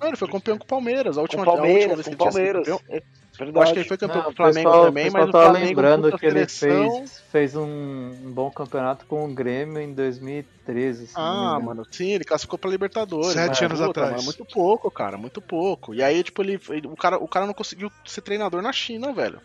[0.00, 1.16] Não, ele foi campeão com o Palmeiras.
[1.16, 2.68] A Com última, o a última Palmeiras, vez com o ele tinha sido Palmeiras.
[2.68, 2.80] campeão.
[2.88, 2.96] É
[3.40, 3.62] Eu verdade.
[3.64, 5.66] acho que ele foi campeão com o Flamengo pessoal- também, o mas o tá Flamengo
[5.66, 6.98] lembrando puta que ele seleção.
[6.98, 11.06] fez, fez um, bom campeonato com o Grêmio em 2013.
[11.06, 13.32] se não me Ah, mano, sim, ele classificou pra Libertadores.
[13.32, 14.10] Sete anos Puta, atrás.
[14.12, 15.94] mano, muito pouco, cara, muito pouco.
[15.94, 19.12] E aí, tipo, ele, ele- o, cara, o cara não conseguiu ser treinador na China,
[19.12, 19.40] velho.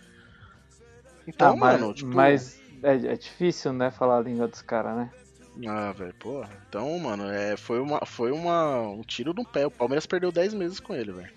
[1.27, 2.13] Então, Ah, mas, mano, tipo.
[2.13, 5.09] mas é, é difícil, né, falar a língua dos caras, né?
[5.67, 6.49] Ah, velho, porra.
[6.67, 9.65] Então, mano, é, foi, uma, foi uma, um tiro no pé.
[9.65, 11.29] O Palmeiras perdeu 10 meses com ele, velho.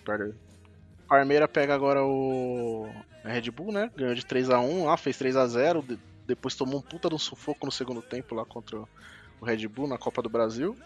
[1.09, 2.89] Palmeiras pega agora o
[3.25, 3.91] a Red Bull, né?
[3.97, 5.83] Ganhou de 3x1 lá, fez 3x0.
[5.87, 8.79] de- depois tomou um puta de um sufoco no segundo tempo lá contra
[9.41, 10.77] o Red Bull na Copa do Brasil.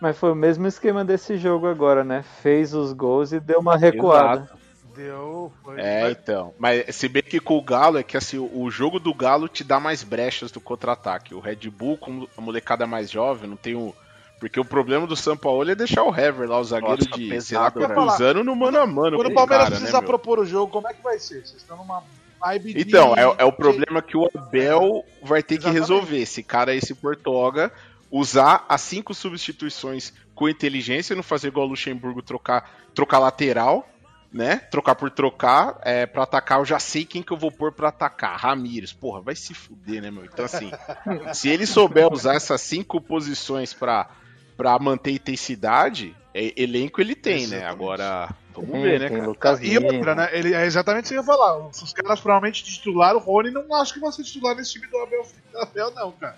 [0.00, 2.22] Mas foi o mesmo esquema desse jogo agora, né?
[2.42, 4.42] Fez os gols e deu uma recuada.
[4.42, 4.61] Exato.
[4.94, 5.52] Deu.
[5.62, 5.80] Foi.
[5.80, 6.54] É, então.
[6.58, 9.64] Mas se bem que com o Galo é que assim, o jogo do Galo te
[9.64, 11.34] dá mais brechas do contra-ataque.
[11.34, 13.94] O Red Bull, com a molecada mais jovem, não tem o.
[14.38, 17.28] Porque o problema do São Paulo é deixar o Hever lá, o zagueiro Nossa, de,
[17.28, 19.16] pesado, sei lá, quantos anos no mano a mano.
[19.16, 21.46] Quando o Palmeiras cara, precisar né, propor o jogo, como é que vai ser?
[21.46, 22.02] Vocês estão numa
[22.40, 25.80] vibe de- Então, é, é o problema que o Abel vai ter que Exatamente.
[25.80, 26.18] resolver.
[26.18, 27.70] Esse cara, esse Portoga,
[28.10, 33.88] usar as cinco substituições com inteligência, não fazer igual o Luxemburgo, trocar, trocar lateral,
[34.32, 34.56] né?
[34.70, 37.88] Trocar por trocar, é, pra atacar, eu já sei quem que eu vou pôr pra
[37.88, 38.38] atacar.
[38.38, 40.24] Ramires, porra, vai se fuder, né, meu?
[40.24, 40.70] Então, assim,
[41.34, 44.08] se ele souber usar essas cinco posições pra,
[44.56, 47.58] pra manter intensidade, é- elenco ele tem, né?
[47.58, 47.64] Exatamente.
[47.72, 49.28] Agora, Vamos ver, né, tem cara?
[49.28, 50.28] Lucas E outra, né?
[50.32, 51.66] Ele, é exatamente isso que eu ia falar.
[51.68, 54.98] Os caras provavelmente titularam o Rony não acho que vai ser titular nesse time do
[54.98, 56.36] Abel, do Abel não, cara.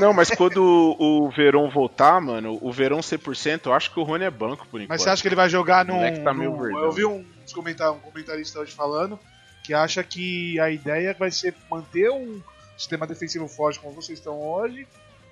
[0.00, 0.62] Não, mas quando
[0.98, 4.80] o Verón voltar, mano, o Verón 100%, eu acho que o Rony é banco por
[4.80, 4.88] enquanto.
[4.90, 6.00] Mas você acha que ele vai jogar num.
[6.24, 6.42] tá num-
[6.84, 9.18] eu vi um, comentar- um comentarista hoje falando
[9.62, 12.40] que acha que a ideia vai ser manter um
[12.76, 14.86] sistema defensivo forte como vocês estão hoje,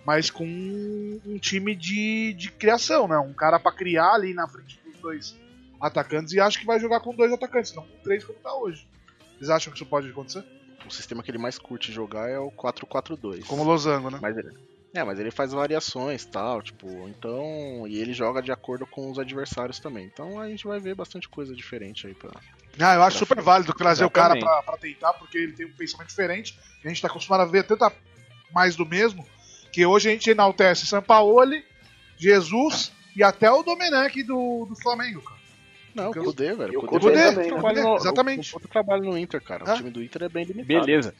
[0.04, 3.18] mas com um time de, de criação, né?
[3.18, 5.36] Um cara pra criar ali na frente dos dois
[5.80, 8.86] atacantes e acho que vai jogar com dois atacantes, não com três como tá hoje.
[9.36, 10.44] Vocês acham que isso pode acontecer?
[10.86, 13.46] O sistema que ele mais curte jogar é o 4-4-2.
[13.46, 14.18] Como o Losango, né?
[14.20, 14.52] Mas ele,
[14.94, 17.84] é, mas ele faz variações tal, tipo, então.
[17.88, 20.06] E ele joga de acordo com os adversários também.
[20.06, 22.30] Então a gente vai ver bastante coisa diferente aí pra.
[22.78, 24.62] Ah, eu acho super válido trazer o cara Exatamente.
[24.64, 26.58] pra, pra tentar, porque ele tem um pensamento diferente.
[26.84, 27.92] A gente tá acostumado a ver tanta
[28.52, 29.26] mais do mesmo,
[29.72, 31.64] que hoje a gente enaltece Sampaoli,
[32.16, 35.40] Jesus e até o Domenech do, do Flamengo, cara.
[35.94, 36.80] Não, o Kudê, velho.
[36.80, 37.28] O Kudê
[37.96, 38.54] Exatamente.
[38.54, 39.64] O, o, o trabalho no Inter, cara.
[39.66, 39.74] Ah.
[39.74, 40.86] O time do Inter é bem limitado.
[40.86, 41.14] Beleza.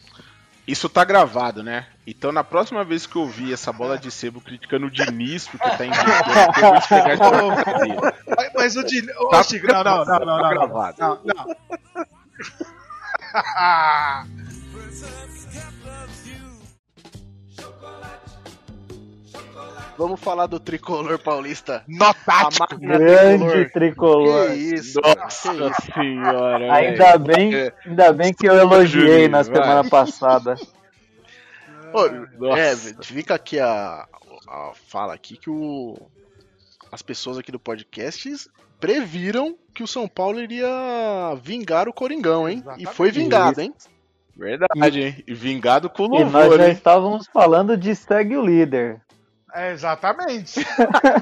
[0.66, 1.87] Isso tá gravado, né?
[2.06, 5.68] Então na próxima vez que eu vi essa bola de sebo criticando o Diniz porque
[5.68, 8.14] tá inventando, eu vou isso na cadeira.
[8.37, 9.12] Mas, mas o Dini.
[9.18, 10.50] Ô, Tá Chico, não, não, não, não, não, Tá não.
[10.50, 10.96] gravado.
[10.98, 11.56] Não, não.
[19.96, 21.85] Vamos falar do tricolor paulista.
[21.87, 22.78] Nó tático.
[22.78, 24.48] Grande tricolor.
[24.48, 25.92] Que isso, Nossa que isso.
[25.94, 26.72] senhora.
[26.74, 29.54] Ainda bem, ainda bem que eu elogiei Juninho, na vai.
[29.54, 30.57] semana passada.
[31.92, 32.09] Ô,
[32.44, 32.61] Nossa.
[32.61, 34.04] é, fica aqui a,
[34.48, 35.96] a fala aqui que o,
[36.90, 38.48] as pessoas aqui do podcast
[38.80, 40.68] previram que o São Paulo iria
[41.40, 42.64] vingar o Coringão, hein?
[42.78, 43.72] E foi vingado, hein?
[44.37, 45.24] Verdade, hein?
[45.26, 46.72] E vingado com E nós louvor, já hein?
[46.72, 49.00] estávamos falando de segue o líder.
[49.54, 50.66] É, exatamente.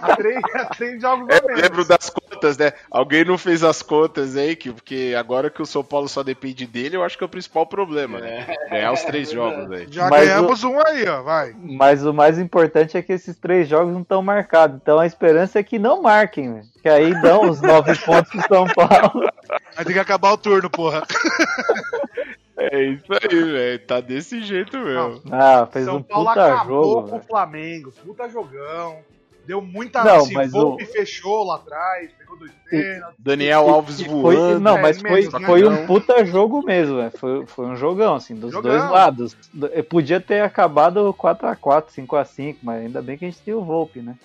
[0.01, 2.73] Há três, há três jogos É, eu lembro das contas, né?
[2.91, 6.67] Alguém não fez as contas aí, que, porque agora que o São Paulo só depende
[6.67, 8.57] dele, eu acho que é o principal problema, né?
[8.71, 9.87] Ganhar os três jogos aí.
[9.91, 11.55] Já Mas ganhamos um aí, ó, vai.
[11.59, 14.79] Mas o mais importante é que esses três jogos não estão marcados.
[14.81, 16.67] Então a esperança é que não marquem, velho.
[16.81, 19.31] que aí dão os nove pontos pro São Paulo.
[19.77, 21.03] Vai ter que acabar o turno, porra.
[22.71, 23.87] É isso aí, velho.
[23.87, 25.21] Tá desse jeito mesmo.
[25.31, 27.09] Ah, fez São um Paulo puta acabou jogo.
[27.09, 27.23] com o.
[27.23, 28.99] Flamengo, puta jogão.
[29.45, 33.17] Deu muita Não, assim, mas Volpe o- fechou lá atrás, pegou dois pênaltis.
[33.19, 34.23] Daniel Alves E voando.
[34.39, 35.47] foi, não, é, mas foi, menos, né?
[35.47, 37.11] foi um puta jogo mesmo, velho.
[37.19, 38.71] Foi, foi um jogão, assim, dos Jogão.
[38.71, 39.37] dois lados.
[39.53, 43.65] Do- eh, Podia ter acabado 4x4, 5x5, mas ainda bem que a gente tem o
[43.65, 44.17] Volpe, né?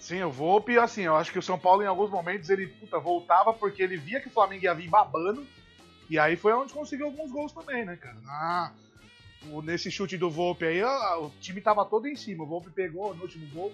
[0.00, 2.98] Sim, o Volpe, assim, eu acho que o São Paulo em alguns momentos ele puta,
[2.98, 5.46] voltava porque ele via que o Flamengo ia vir babando.
[6.08, 8.16] E aí foi onde conseguiu alguns gols também, né, cara?
[8.28, 8.70] Ah,
[9.50, 12.44] o- nesse chute do Volpe aí, o time tava todo em cima.
[12.44, 13.72] O Volpe pegou no último gol,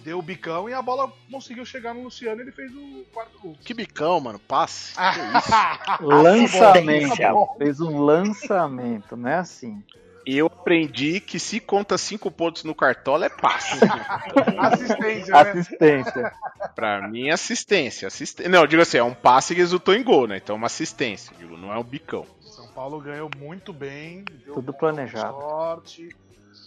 [0.00, 3.38] deu o bicão e a bola conseguiu chegar no Luciano e ele fez o quarto
[3.40, 3.56] gol.
[3.64, 4.38] Que bicão, mano.
[4.38, 4.92] Passe.
[4.96, 6.06] Ah, Que isso.
[6.06, 7.48] Lançamento.
[7.58, 9.82] Fez um lançamento, não é assim.
[10.26, 13.78] Eu aprendi que se conta cinco pontos no cartola é passe.
[14.58, 15.50] Assistência, né?
[15.50, 16.32] Assistência.
[16.74, 18.08] pra mim, assistência.
[18.08, 18.50] assistência.
[18.50, 20.38] Não, eu digo assim, é um passe que resultou em gol, né?
[20.38, 21.32] Então é uma assistência.
[21.38, 22.26] Digo, não é um bicão.
[22.40, 24.24] São Paulo ganhou muito bem.
[24.44, 25.38] deu Tudo planejado.
[25.38, 26.08] Sorte.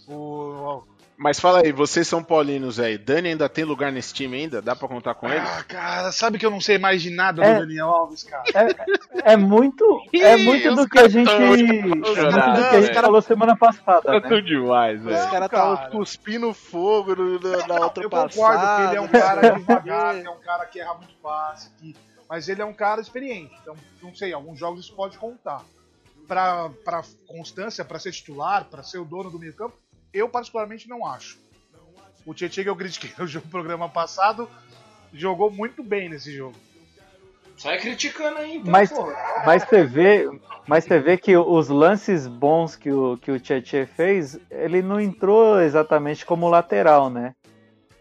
[0.08, 0.82] O,
[1.22, 2.96] Mas fala aí, vocês são paulinos aí.
[2.96, 4.62] Dani ainda tem lugar nesse time ainda?
[4.62, 5.36] Dá pra contar com ele?
[5.38, 7.54] Ah, cara, sabe que eu não sei mais de nada É.
[7.54, 8.42] do Daniel Alves, cara?
[9.22, 12.94] É muito, é muito do que a gente, tão- muito do que a gente velho.
[13.02, 14.20] falou semana passada, Tá né?
[14.22, 15.14] tudo demais, velho.
[15.18, 15.74] Os caras cara.
[15.74, 18.32] estavam cuspindo fogo no- na, na outra eu passada.
[18.34, 21.70] concordo que ele é um cara devagar, que é um cara que erra muito fácil,
[21.78, 21.94] que...
[22.30, 23.52] mas ele é um cara experiente.
[23.60, 25.62] Então, não sei, alguns jogos isso pode contar.
[26.26, 29.76] Pra, pra constância, pra ser titular, pra ser o dono do meio campo,
[30.12, 31.38] eu particularmente não acho.
[32.26, 34.48] O Tietchan que eu critiquei no jogo- programa passado
[35.12, 36.54] jogou muito bem nesse jogo.
[37.56, 39.12] Sai criticando aí, então, Mas, pô.
[39.44, 40.30] mas você vê,
[40.66, 44.98] mas você vê que os lances bons que o que o Tietchan fez, ele não
[44.98, 47.34] entrou exatamente como lateral, né?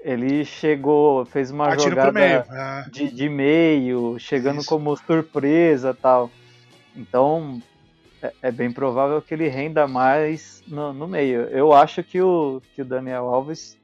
[0.01, 2.45] Ele chegou, fez uma jogada meio.
[2.49, 2.85] Ah.
[2.89, 4.69] de, de meio, chegando Isso.
[4.69, 6.31] como surpresa tal.
[6.95, 7.61] Então
[8.21, 11.41] é, é bem provável que ele renda mais no, no meio.
[11.43, 13.77] Eu acho que o, que o Daniel Alves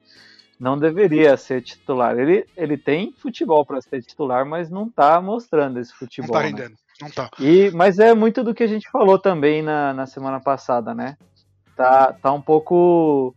[0.60, 2.18] não deveria ser titular.
[2.18, 6.32] Ele, ele tem futebol para ser titular, mas não tá mostrando esse Não futebol.
[6.32, 6.48] tá né?
[6.48, 6.76] rendendo.
[7.02, 7.30] Não tá.
[7.40, 11.18] E, mas é muito do que a gente falou também na, na semana passada, né?
[11.76, 13.36] Tá, tá um pouco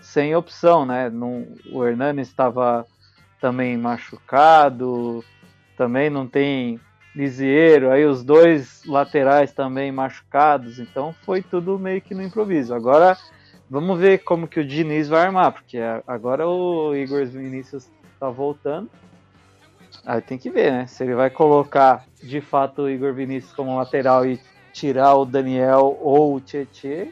[0.00, 1.10] sem opção, né?
[1.10, 2.86] Não, o Hernani estava
[3.38, 5.22] também machucado,
[5.76, 6.80] também não tem
[7.16, 12.74] Lisieiro, aí os dois laterais também machucados, então foi tudo meio que no improviso.
[12.74, 13.16] Agora
[13.70, 17.88] vamos ver como que o Diniz vai armar, porque agora o Igor Vinícius
[18.20, 18.90] tá voltando.
[20.04, 20.86] Aí tem que ver, né?
[20.86, 24.38] Se ele vai colocar de fato o Igor Vinícius como lateral e
[24.70, 27.10] tirar o Daniel ou o Tietê.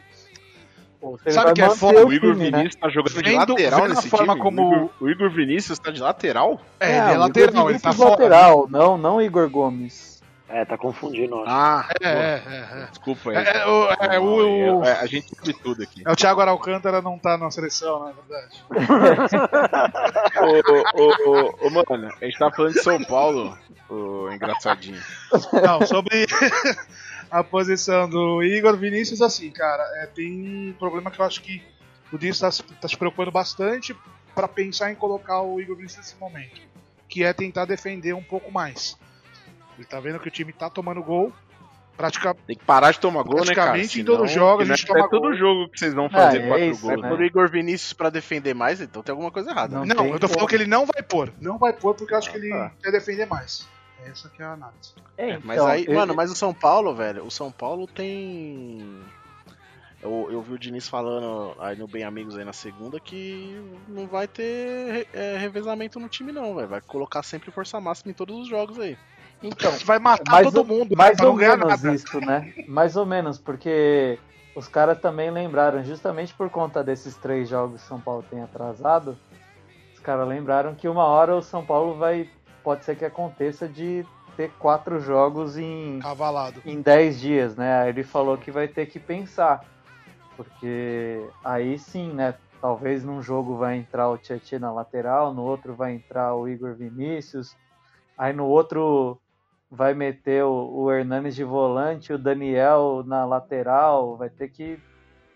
[1.25, 2.05] Ele Sabe o que é foda?
[2.05, 2.59] o O Igor time, né?
[2.59, 4.43] Vinícius tá jogando de Vendo- lateral vendo a nesse forma time?
[4.45, 6.61] como- O, Igor, o Igor Vinícius tá de lateral?
[6.81, 8.11] É, ele é o Igor lateral, ele tá fora.
[8.11, 10.15] lateral, não, não Igor Gomes.
[10.47, 11.45] É, tá confundindo, ó.
[11.47, 12.87] Ah, É, é, é, é.
[12.91, 13.37] Desculpa aí.
[13.39, 16.03] É, é, o- é, o- o- É, a gente sabe tudo aqui.
[16.07, 18.63] é o Thiago Aralcântara não tá na seleção, na verdade.
[20.39, 23.57] ô, ô, ô, ô, mano, a gente tá falando de São Paulo,
[23.89, 25.01] ô engraçadinho.
[25.63, 26.27] Não, sobre
[27.39, 31.62] a posição do Igor Vinícius, assim, cara, é, tem um problema que eu acho que
[32.12, 33.97] o Diniz tá, se- tá se preocupando bastante
[34.35, 36.61] pra pensar em colocar o Igor Vinícius nesse momento,
[37.09, 38.97] que é tentar defender um pouco mais.
[39.76, 41.32] Ele tá vendo que o time tá tomando gol,
[41.97, 43.72] praticamente Tem que parar de tomar gol, né, cara?
[43.72, 45.35] Praticamente em todos os a não gente é toma todo gol.
[45.35, 47.03] jogo que vocês vão fazer Ah, é quatro isso, gols.
[47.03, 47.09] né?
[47.09, 49.74] Por Igor Vinícius pra defender mais, então tem alguma coisa errada.
[49.78, 49.85] Não.
[49.85, 49.93] né?
[49.95, 50.49] Não, eu tô falando como.
[50.49, 51.32] que ele não vai pôr.
[51.41, 52.70] Não vai pôr porque eu acho que ele tá.
[52.82, 53.68] quer defender mais.
[54.03, 54.93] Essa que é a análise.
[55.17, 59.01] É, Mas então, aí, ele- mano, mas o São Paulo, velho, o São Paulo tem.
[60.03, 64.07] Eu, eu vi o Diniz falando aí no Bem Amigos aí na segunda que não
[64.07, 66.69] vai ter é, revezamento no time, não, velho.
[66.69, 68.99] Vai colocar sempre força máxima em todos os jogos aí.
[69.43, 71.95] Então, Vai matar mais todo ou, mundo, mais ou menos nada.
[71.95, 72.53] isso, né?
[72.69, 74.19] Mais ou menos, porque
[74.55, 79.19] os caras também lembraram, justamente por conta desses três jogos que São Paulo tem atrasado,
[79.95, 82.29] os caras lembraram que uma hora o São Paulo vai.
[82.65, 84.05] Pode ser que aconteça de
[84.37, 86.62] ter quatro jogos em, Cavalado.
[86.65, 87.83] em 10 dias, né?
[87.83, 89.65] Aí ele falou que vai ter que pensar.
[90.37, 92.35] Porque aí sim, né?
[92.61, 96.75] Talvez num jogo vai entrar o Tietchan na lateral, no outro vai entrar o Igor
[96.75, 97.55] Vinícius,
[98.17, 99.21] aí no outro
[99.71, 104.79] vai meter o, o Hernanes de volante, o Daniel na lateral, vai ter que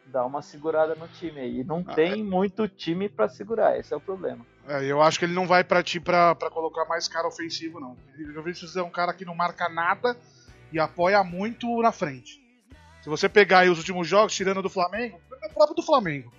[0.07, 1.61] dar uma segurada no time aí.
[1.61, 4.47] E não tem muito time pra segurar, esse é o problema.
[4.69, 7.81] É, eu acho que ele não vai pra ti pra, pra colocar mais cara ofensivo,
[7.81, 7.97] não.
[8.16, 10.16] O Igor Vinícius é um cara que não marca nada
[10.71, 12.39] e apoia muito na frente.
[13.03, 16.31] Se você pegar aí os últimos jogos, tirando do Flamengo, é próprio do Flamengo.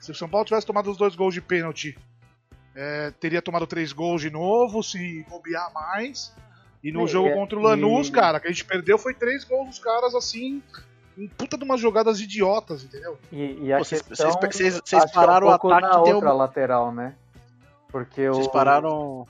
[0.00, 1.96] Se o São Paulo tivesse tomado os dois gols de pênalti,
[2.74, 6.32] é, teria tomado três gols de novo, se bobear mais.
[6.82, 9.12] E no E- jogo e- contra o Lanús, e- cara, que a gente perdeu foi
[9.14, 10.62] três gols dos caras assim,
[11.18, 13.18] em puta de umas jogadas idiotas, entendeu?
[13.32, 15.50] E, e a Pô, vocês- questão, vocês- vocês- vocês acho que é um pararam o
[15.50, 17.14] pouco ataque na outra um- lateral, né?
[17.94, 18.50] Porque Vocês o...
[18.50, 19.24] pararam.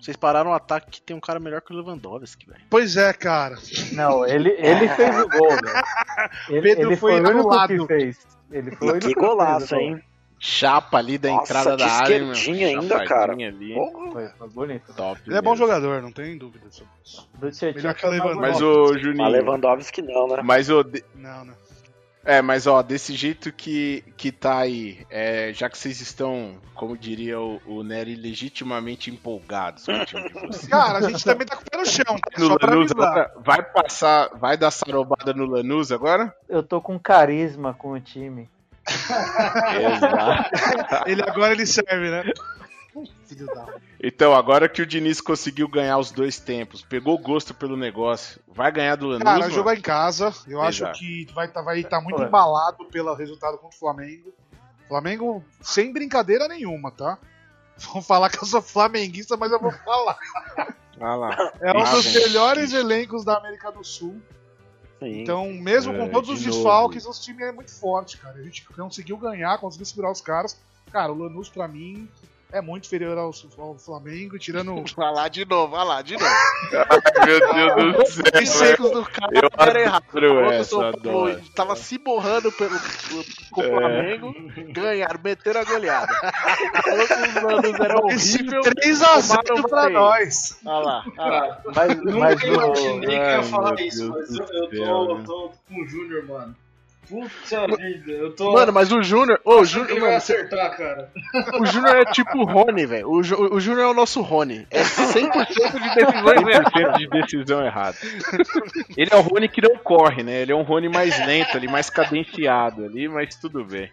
[0.00, 2.60] Vocês pararam um ataque que tem um cara melhor que o Lewandowski, velho.
[2.68, 3.56] Pois é, cara.
[3.92, 5.62] Não, ele, ele fez o gol, velho.
[6.50, 7.68] Ele, Pedro ele foi foi, o anulado.
[7.78, 8.26] que fez.
[8.50, 9.84] Ele foi o que fez o golaço, gol.
[9.84, 10.02] hein?
[10.40, 12.32] Chapa ali da Nossa, entrada da área, meu.
[12.32, 13.32] esquerdinha ainda, cara.
[13.34, 13.74] Ali.
[14.12, 14.92] Foi, foi bonito.
[14.94, 15.20] Top.
[15.26, 15.64] Ele é bom mesmo.
[15.66, 17.28] jogador, não tem dúvida sobre isso.
[17.74, 18.40] Melhor que mais Lewandowski.
[18.40, 19.28] Mas o Juninho.
[19.28, 20.40] Lewandowski não, né?
[20.44, 20.82] Mas o.
[20.82, 21.54] de- Não, não.
[22.28, 26.94] É, mas ó, desse jeito que, que tá aí, é, já que vocês estão, como
[26.94, 30.68] diria o, o Nery, legitimamente empolgados com o time de vocês.
[30.68, 32.38] Cara, a gente também tá com o pé no chão, tá?
[32.38, 36.30] No Lanús agora, vai passar, vai dar sarobada no Lanús agora?
[36.46, 38.46] Eu tô com carisma com o time.
[38.86, 40.50] Exato.
[41.08, 42.30] Ele agora ele serve, né?
[43.26, 43.74] Filho da...
[44.02, 48.70] Então, agora que o Diniz conseguiu ganhar os dois tempos, pegou gosto pelo negócio, vai
[48.72, 49.24] ganhar do Lanús?
[49.24, 49.50] Cara, mano?
[49.52, 50.98] jogar em casa, eu acho Exato.
[50.98, 54.32] que vai estar vai tá muito embalado pelo resultado contra o Flamengo.
[54.88, 57.18] Flamengo sem brincadeira nenhuma, tá?
[57.92, 60.18] Vão falar que eu sou flamenguista, mas eu vou falar.
[61.00, 61.52] Ah lá.
[61.60, 64.20] É um Ah, dos melhores elencos da América do Sul.
[64.98, 65.22] Sim.
[65.22, 66.58] Então, mesmo com É, todos os de novo.
[66.58, 68.36] desfalques, o time é muito forte, cara.
[68.36, 70.58] A gente conseguiu ganhar, conseguiu segurar os caras.
[70.90, 72.08] Cara, o Lanús, pra mim,
[72.52, 76.34] é muito inferior ao, ao Flamengo, tirando Vai lá de novo, vai lá de novo.
[77.24, 78.42] Meu Deus do céu.
[78.42, 80.04] Os secos do cara Eu era errado.
[80.52, 82.78] essa, Paulo tava se borrando pelo,
[83.50, 83.68] com o É.
[83.68, 84.34] Flamengo,
[84.72, 86.14] ganharam, meteram a goleada.
[86.82, 88.62] Falou que os Lanús era horrível.
[88.62, 90.58] 3x0 tomaram pra nós.
[90.64, 91.62] Olha lá, olha lá.
[91.74, 93.00] Mas, Nunca mas imaginei o...
[93.00, 96.26] que ia Ai, falar isso, Deus mas eu, eu, tô, eu tô com o Júnior,
[96.26, 96.56] mano.
[97.08, 98.52] Puta vida, eu tô.
[98.52, 99.40] Mano, mas o Júnior.
[99.44, 101.10] Ô, o Júnior, ele vai mano, acertar, cara.
[101.58, 103.08] o Júnior é tipo o Rony, velho.
[103.08, 103.18] O,
[103.54, 104.66] o Júnior é o nosso Rony.
[104.70, 106.72] É 100% de decisões erradas.
[106.72, 107.96] 100% de decisão errada.
[108.96, 110.42] Ele é um Rony que não corre, né?
[110.42, 113.90] Ele é um Rony mais lento ali, mais cadenciado ali, mas tudo bem.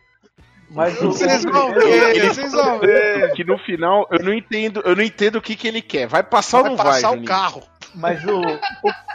[0.69, 3.31] Mas o, Vocês vão o, ver, vocês vão ver.
[3.33, 6.07] Que no final eu não entendo, eu não entendo o que, que ele quer.
[6.07, 6.85] Vai passar ou Vai não vai?
[6.87, 7.27] passar o Juninho?
[7.27, 7.63] carro.
[7.95, 8.41] Mas o,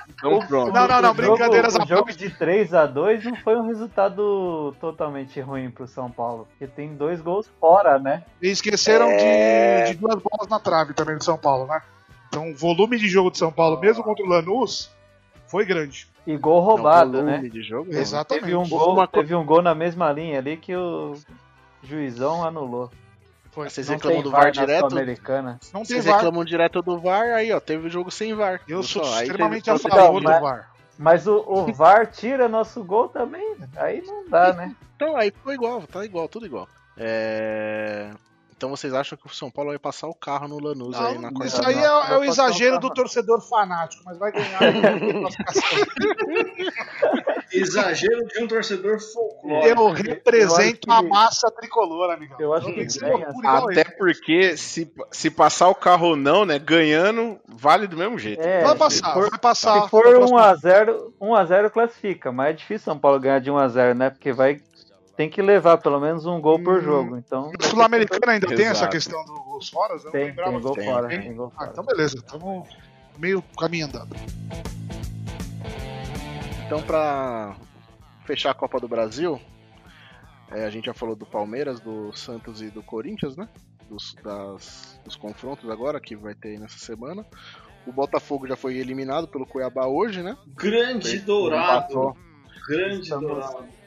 [0.08, 0.72] Então pronto.
[0.72, 4.74] Não, não, não, o brincadeiras jogo, à O jogo de 3x2 não foi um resultado
[4.80, 6.46] totalmente ruim pro São Paulo.
[6.50, 8.22] Porque tem dois gols fora, né?
[8.42, 9.84] E esqueceram É.
[9.84, 11.80] de, de duas bolas na trave também do São Paulo, né?
[12.28, 14.90] Então o volume de jogo do São Paulo, mesmo contra o Lanús,
[15.46, 16.08] foi grande.
[16.26, 17.38] E gol roubado, né?
[17.38, 18.44] de jogo, Exatamente.
[18.44, 21.16] Teve um, gol, teve um gol na mesma linha ali que o
[21.82, 22.90] juizão anulou.
[23.55, 24.90] Vocês Não reclamam do VAR VAR direto?
[24.90, 25.59] Sul-Americana.
[25.72, 26.16] Não tem Vocês VAR.
[26.16, 28.61] reclamam direto do VAR, aí ó, teve jogo sem VAR.
[28.68, 29.22] Eu sou só?
[29.22, 30.70] Extremamente teve- a favor do mas- VAR.
[30.98, 33.57] Mas o, o VAR tira nosso gol também.
[33.76, 34.76] Aí não dá, né?
[34.96, 36.68] Então aí ficou igual, tá igual, tudo igual.
[36.96, 38.11] É...
[38.61, 41.30] Então vocês acham que o São Paulo vai passar o carro no Lanús aí na
[41.32, 45.78] quarta Isso aí é, é o exagero do torcedor fanático, mas vai ganhar a classificação.
[47.50, 49.66] Exagero de um torcedor folclórico.
[49.66, 52.36] Eu represento Eu a que- massa tricolor, amigão.
[52.38, 53.28] Eu acho que tem que ser ganha.
[53.44, 56.58] Até porque se, se passar o carro ou não, né?
[56.58, 58.42] Ganhando, vale do mesmo jeito.
[58.42, 59.82] É, Vai passar, for- vai passar.
[59.84, 63.94] Se for Na próxima- 1x0, 1x0 classifica, mas é difícil São Paulo ganhar de 1x0,
[63.94, 64.11] né?
[64.11, 64.61] Porque vai.
[65.20, 67.16] Tem que levar pelo menos um gol por Hum, jogo.
[67.18, 67.52] Então.
[67.60, 69.92] O Sul-Americana ainda tem essa questão dos gols fora?
[69.96, 70.90] Eu não Tem, tem gol disso.
[70.90, 71.08] fora.
[71.08, 71.20] Tem?
[71.20, 71.70] Tem gol Ah, fora.
[71.72, 72.68] então beleza, estamos
[73.18, 74.16] meio caminho andado.
[76.64, 77.54] Então pra
[78.24, 79.38] fechar a Copa do Brasil,
[80.52, 83.46] é, a gente já falou do Palmeiras, do Santos e do Corinthians, né?
[83.90, 87.26] Dos, das- dos confrontos agora que vai ter nessa semana.
[87.86, 90.34] O Botafogo já foi eliminado pelo Cuiabá hoje, né?
[90.54, 92.16] Grande dourado.
[92.66, 93.79] Grande Estamos- dourado.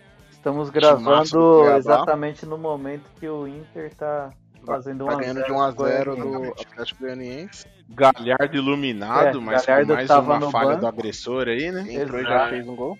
[0.44, 4.30] Estamos gravando exatamente no momento que o Inter tá
[4.66, 7.66] fazendo 1 Tá a ganhando de 0 1x0 com o do Atlético Goianiense.
[7.88, 10.82] Galhardo iluminado, É, mas Galhardo com mais tava uma falha banco.
[10.82, 11.86] do agressor aí, né?
[11.94, 12.38] Entrou e Exato.
[12.44, 12.98] já fez um gol.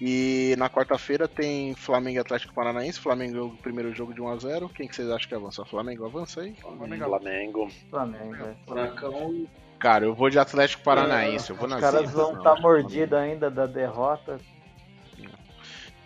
[0.00, 3.00] E na quarta-feira tem Flamengo e Atlético Paranaense.
[3.00, 4.70] Flamengo o primeiro jogo de 1x0.
[4.72, 5.64] Quem que vocês acham que avança?
[5.64, 6.54] Flamengo avança aí?
[6.54, 7.68] Flamengo.
[7.90, 8.36] Flamengo.
[8.36, 8.54] é.
[8.68, 9.46] Furacão.
[9.80, 11.50] Cara, eu vou de Atlético Paranaense.
[11.50, 12.14] Eu vou Os na caras zebra.
[12.24, 12.62] vão estar não.
[12.62, 14.38] mordidos ainda da derrota.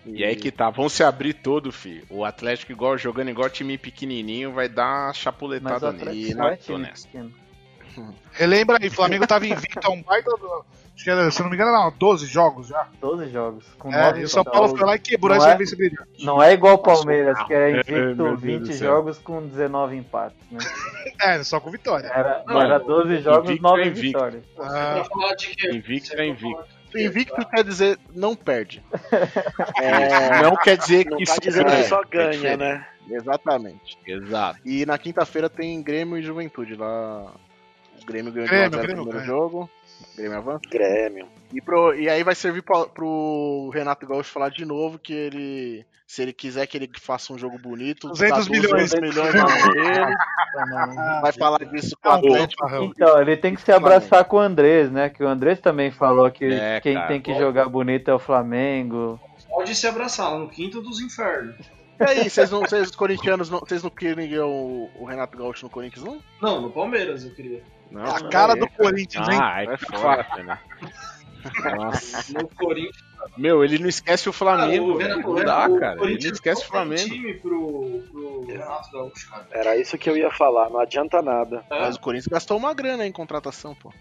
[0.07, 2.05] E aí que tá, vão se abrir todo, filho.
[2.11, 6.35] O Atlético igual jogando igual time pequenininho vai dar uma o chapuletada nele.
[6.35, 7.09] não é Tô nessa.
[8.33, 10.31] Relembra aí, Flamengo tava invicto a um baita.
[10.33, 12.87] do- Acho que era, se não me engano, eram 12 jogos já.
[13.01, 13.65] 12 jogos.
[13.81, 14.45] Com É, e o São.
[14.45, 16.09] Paulo foi lá e quebrou Não essa é- invencibilidade.
[16.21, 18.89] Não é igual o Palmeiras, que é É, invicto Deus 20 do céu.
[18.95, 20.39] jogos com 19 empates.
[20.53, 20.59] Né?
[21.21, 22.07] É, só com vitória.
[22.09, 24.07] Era, Não, era 12 jogos, invicto 9 é invicto.
[24.07, 24.45] vitórias.
[24.61, 25.03] Ah?
[25.73, 26.59] Invicto é vai
[26.99, 27.35] invicto.
[27.35, 28.83] Invicto quer dizer não perde.
[29.81, 31.85] É, Não quer dizer Não que tá só dizendo que ganha.
[31.89, 32.59] só É ganha, diferente.
[32.59, 32.87] né?
[33.11, 33.99] Exatamente.
[34.07, 34.61] Exato.
[34.65, 37.33] E na quinta-feira tem Grêmio e Juventude lá.
[38.03, 39.27] O Grêmio ganhou Grêmio, de 1 a 0 Grêmio no primeiro ganha.
[39.27, 39.71] jogo.
[40.17, 40.61] Grêmio avança.
[40.71, 41.27] Grêmio.
[41.53, 45.87] E, pro, e aí vai servir pra, pro Renato Gaúcho falar de novo que ele,
[46.07, 48.91] se ele quiser que ele faça um jogo bonito, 200 dá milhões.
[48.91, 49.45] 200 milhões na
[51.21, 52.67] vai falar disso com o Não, Atlético.
[52.85, 55.09] Então, ele tem que se abraçar com o Andrés, né?
[55.11, 58.19] Que o Andrés também falou que É, quem cara, tem que jogar bonito é o
[58.19, 59.21] Flamengo.
[59.49, 61.57] Pode se abraçar lá no quinto dos infernos.
[62.01, 65.71] E aí, vocês, não, vocês corintianos, não, vocês não queriam o, o Renato Gaúcho no
[65.71, 66.21] Corinthians, não?
[66.43, 67.63] Não, no Palmeiras eu queria.
[67.91, 69.39] Não, É a cara é, do Corinthians, hein?
[69.41, 70.59] Ah, é É foda, né?
[71.77, 72.33] Nossa.
[72.33, 73.05] No Corinthians.
[73.37, 74.93] Meu, ele não esquece o Flamengo.
[74.93, 74.97] o.
[74.97, 76.03] Renato- Não o dá, cara.
[76.05, 77.03] Ele não esquece o Flamengo.
[77.09, 79.47] time pro, pro Renato Gaúcho, cara.
[79.51, 81.65] Era isso que eu ia falar, não adianta nada.
[81.71, 81.81] É?
[81.81, 83.93] Mas o Corinthians gastou uma grana em contratação, pô.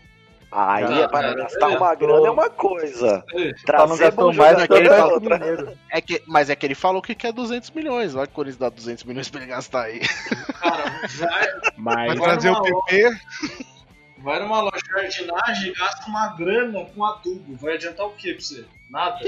[0.56, 1.78] Aí Já, é para já, gastar já.
[1.78, 3.24] uma grana é uma coisa.
[3.34, 3.54] É.
[3.66, 5.78] Trazer gastou bom mais jogador que o ele é outra.
[5.90, 8.14] É que, mas é que ele falou que quer 200 milhões.
[8.16, 10.00] Olha que o Corinthians dá 200 milhões pra ele gastar aí.
[10.62, 10.84] Cara,
[11.18, 13.10] vai, Vai Mas trazer o Vai PP.
[14.24, 17.56] Vai numa loja de jardinagem e gasta uma grana com adubo.
[17.58, 18.66] Vai adiantar o que pra você?
[18.90, 19.20] Nada.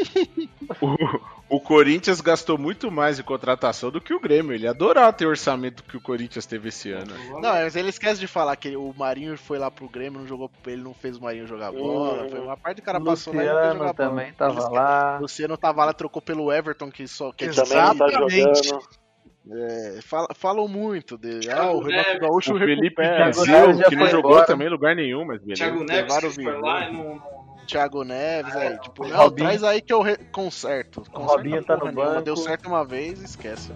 [1.49, 4.53] o, o Corinthians gastou muito mais em contratação do que o Grêmio.
[4.53, 7.13] Ele ia adorar ter o orçamento que o Corinthians teve esse ano.
[7.41, 10.51] Não, mas ele esquece de falar que o Marinho foi lá pro Grêmio, não jogou
[10.67, 12.29] ele não fez o Marinho jogar bola.
[12.29, 13.93] Foi uma parte do cara passou lá e não jogar bola.
[13.93, 15.17] também Ele tava esquece- lá.
[15.17, 17.69] O Luciano tava lá, trocou pelo Everton, que só que Exato.
[17.69, 18.67] Também não tá Exatamente.
[18.67, 19.05] jogando.
[19.51, 21.49] É, fala- falam muito dele.
[21.51, 22.21] Ah, o Renato Neves.
[22.21, 24.45] Gaúcho O Felipe já que não jogou embora.
[24.47, 25.63] também em lugar nenhum, mas beleza.
[25.63, 27.21] Thiago Neves o foi lá e
[27.67, 29.47] Thiago Neves, aí, tipo, não, Robinho.
[29.47, 31.01] traz aí que eu re- conserto.
[31.11, 32.21] Conserta Robinho tá no nenhuma, banco.
[32.21, 33.71] Deu certo uma vez, esquece.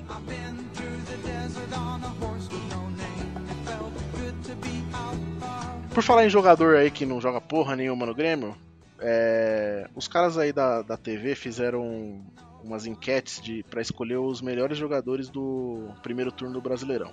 [5.94, 8.56] Por falar em jogador aí que não joga porra nenhuma no Grêmio,
[9.00, 12.22] é, os caras aí da, da TV fizeram
[12.64, 17.12] umas enquetes de para escolher os melhores jogadores do primeiro turno do Brasileirão.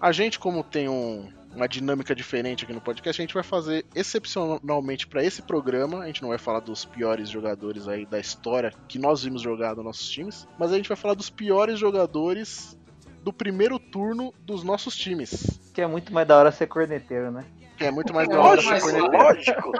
[0.00, 3.84] A gente, como tem um- uma dinâmica diferente aqui no podcast, a gente vai fazer
[3.94, 5.98] excepcionalmente para esse programa.
[6.00, 9.74] A gente não vai falar dos piores jogadores aí da história que nós vimos jogar
[9.76, 12.78] nos nossos times, mas a gente vai falar dos piores jogadores
[13.22, 15.60] do primeiro turno dos nossos times.
[15.74, 17.44] Que é muito mais da hora ser corneteiro, né?
[17.76, 19.22] Que é muito mais É da hora ser mas corneteiro.
[19.22, 19.72] Lógico.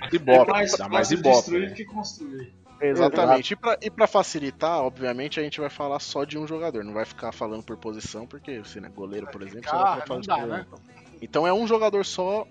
[0.00, 1.36] Mais é ibope, mais dá mais ibope.
[1.36, 1.74] destruir né?
[1.74, 2.52] que construir.
[2.80, 3.52] Exatamente.
[3.52, 6.84] E pra, e pra facilitar, obviamente, a gente vai falar só de um jogador.
[6.84, 10.06] Não vai ficar falando por posição, porque você, né, goleiro, por exemplo, você ficar, vai
[10.06, 10.78] falar não de dá, goleiro, né?
[11.22, 11.46] então.
[11.46, 12.46] É um jogador só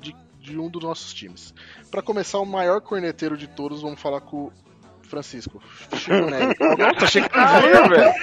[0.00, 1.54] de, de um dos nossos times.
[1.90, 4.52] Pra começar, o maior corneteiro de todos, vamos falar com o
[5.02, 5.62] Francisco.
[5.96, 6.14] Chico.
[6.78, 8.14] Nossa, achei que era o Júnior, velho.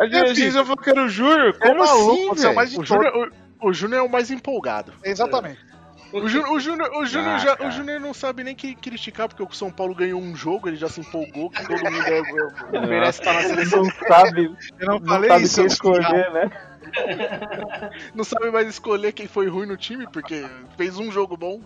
[0.00, 1.58] A gente já falou que era o Júnior.
[1.58, 2.82] Como É maluco, assim, você é mais velho?
[2.82, 4.92] O Júnior, o, o Júnior é o mais empolgado.
[5.02, 5.73] Exatamente.
[6.14, 9.28] O Júnior, o Júnior, o Júnior Ah, já- o Júnior não sabe nem que criticar,
[9.28, 12.76] porque o São Paulo ganhou um jogo, ele já se empolgou, que todo mundo é,
[12.78, 13.82] é- merece estar na seleção.
[13.82, 14.44] Não sabe,
[14.78, 15.56] Eu não não falei sabe isso.
[15.56, 16.50] quem escolher, né?
[18.14, 20.44] Não sabe mais escolher quem foi ruim no time, porque
[20.76, 21.60] fez um jogo bom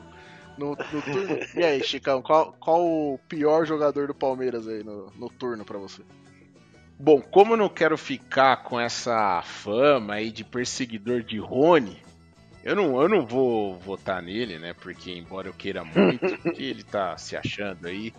[0.57, 1.39] no, no turno.
[1.55, 5.77] E aí, Chicão, qual, qual o pior jogador do Palmeiras aí no, no turno pra
[5.77, 6.01] você?
[6.99, 12.01] Bom, como eu não quero ficar com essa fama aí de perseguidor de Rony,
[12.65, 14.75] eu não, eu não vou votar nele, né?
[14.75, 18.13] Porque embora eu queira muito, que ele tá se achando aí.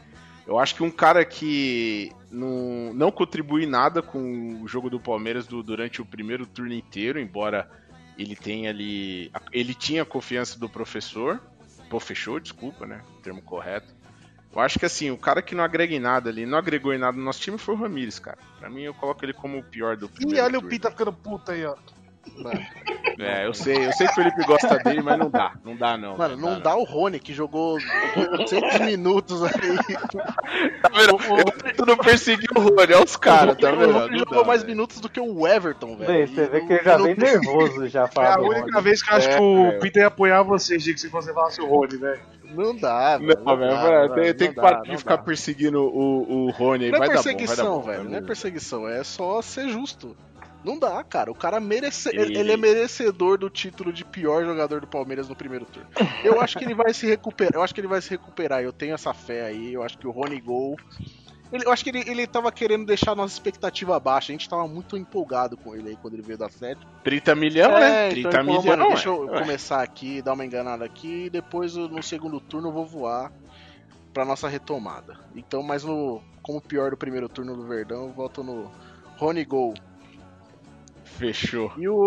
[0.48, 5.46] Eu acho que um cara que não, não contribui nada com o jogo do Palmeiras
[5.46, 7.70] do- durante o primeiro turno inteiro, embora
[8.18, 9.32] ele tenha ali.
[9.52, 11.40] Ele tinha a confiança do professor.
[11.88, 13.02] Professor, desculpa, né?
[13.18, 13.94] O termo correto.
[14.52, 16.98] Eu acho que assim, o cara que não agrega em nada ali, não agregou em
[16.98, 18.38] nada no nosso time foi o Ramires, cara.
[18.58, 20.70] Pra mim, eu coloco ele como o pior do Ih, primeiro olha o turno.
[20.70, 21.76] Pita ficando puta aí, ó.
[22.38, 22.60] Mano,
[23.20, 25.98] É, eu sei, eu sei que o Felipe gosta dele, mas não dá, não dá
[25.98, 26.18] não.
[26.18, 27.78] mano, não dá o Rony, que jogou
[28.16, 29.52] 800 minutos aí.
[30.82, 31.18] Tá vendo?
[31.38, 33.94] Eu tento não perseguir o Rony, olha os caras, tá O vendo?
[33.94, 34.74] Rony Não jogou dá, mais velho.
[34.74, 36.28] minutos do que o Everton, velho.
[36.28, 38.50] Você vê não- que ele já não- vem nervoso já É a falando.
[38.50, 39.80] única vez que eu acho É, que o é.
[39.80, 42.20] Pita ia apoiar vocês, Diego, se você falasse o Rony, velho.
[42.52, 43.40] Não dá, velho.
[43.46, 45.16] Não, velho, dá, velho, não tem, dá, tem não que parar dá, de não ficar
[45.18, 45.24] dá.
[45.24, 46.92] perseguindo o, o Rony aí.
[46.92, 48.10] Não é vai dar bom, vai perseguição, dar bom, velho.
[48.10, 50.18] Não é perseguição, é só ser justo.
[50.64, 51.32] Não dá, cara.
[51.32, 52.10] O cara merece.
[52.10, 55.88] Ele- Ele é merecedor do título de pior jogador do Palmeiras no primeiro turno.
[56.24, 57.56] Eu acho que ele vai se recuperar.
[57.56, 58.62] Eu acho que ele vai se recuperar.
[58.62, 59.74] Eu tenho essa fé aí.
[59.74, 60.76] Eu acho que o Rony Gol.
[61.52, 64.32] Ele- eu acho que ele, ele tava querendo deixar a nossa expectativa baixa.
[64.32, 66.86] A gente tava muito empolgado com ele aí quando ele veio da sete.
[67.04, 68.08] 30 milhão, né?
[68.08, 68.78] É, 30 então ele falou, milhão.
[68.78, 69.12] mano, deixa é.
[69.12, 69.40] eu Ué.
[69.40, 73.32] começar aqui, dar uma enganada aqui, e depois no segundo turno eu vou voar
[74.14, 75.18] pra nossa retomada.
[75.36, 78.70] Então, mas no como pior do primeiro turno do Verdão, eu voto no
[79.18, 79.74] Rony Gol.
[81.20, 81.72] Fechou.
[81.78, 82.06] E o,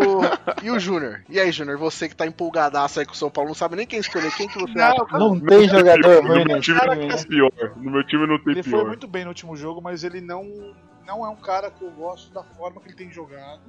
[0.62, 1.22] e o Júnior?
[1.28, 3.86] E aí, Júnior, você que tá empolgadaço aí com o São Paulo, não sabe nem
[3.86, 5.18] quem escolher, quem que você Não, acha?
[5.18, 7.08] Não tem jogador No meu time não né?
[7.16, 7.52] tem pior.
[7.76, 8.86] No meu time não tem Ele foi pior.
[8.86, 10.74] muito bem no último jogo, mas ele não,
[11.06, 13.60] não é um cara que eu gosto da forma que ele tem jogado.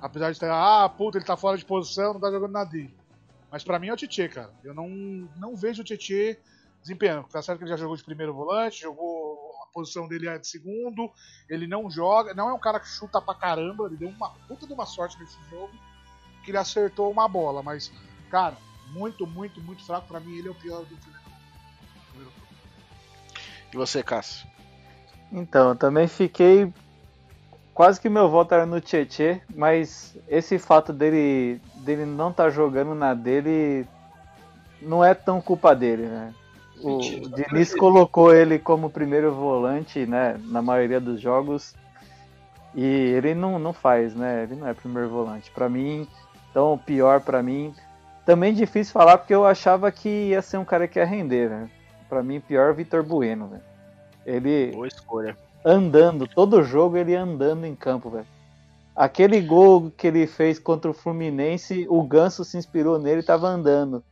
[0.00, 2.94] Apesar de estar, ah, puta, ele tá fora de posição, não tá jogando nada dele.
[3.50, 4.50] Mas pra mim é o Tietê, cara.
[4.64, 4.88] Eu não,
[5.36, 6.38] não vejo o Tietê
[6.80, 7.24] desempenhando.
[7.28, 9.31] Tá certo que ele já jogou de primeiro volante, jogou
[9.72, 11.10] posição dele é de segundo,
[11.48, 14.66] ele não joga, não é um cara que chuta pra caramba, ele deu uma puta
[14.66, 15.72] de uma sorte nesse jogo,
[16.44, 17.92] que ele acertou uma bola, mas,
[18.30, 18.56] cara,
[18.92, 20.06] muito, muito, muito fraco.
[20.06, 21.22] Pra mim, ele é o pior do primeiro.
[23.72, 24.46] E você, Cássio?
[25.32, 26.72] Então, eu também fiquei.
[27.72, 32.94] Quase que meu voto era no Tietê, mas esse fato dele, dele não estar jogando
[32.94, 33.86] na dele
[34.82, 36.34] não é tão culpa dele, né?
[36.82, 40.38] O Mentira, Diniz colocou ele como primeiro volante, né?
[40.46, 41.74] Na maioria dos jogos.
[42.74, 44.44] E ele não, não faz, né?
[44.44, 45.50] Ele não é primeiro volante.
[45.50, 46.08] Pra mim,
[46.50, 47.74] então, pior pra mim.
[48.24, 51.70] Também difícil falar porque eu achava que ia ser um cara que ia render, né?
[52.08, 53.62] Pra mim, pior Vitor Bueno, velho.
[54.24, 55.36] Ele Boa escolha.
[55.64, 58.26] andando, todo jogo ele andando em campo, velho.
[58.94, 63.48] Aquele gol que ele fez contra o Fluminense, o Ganso se inspirou nele e tava
[63.48, 64.04] andando.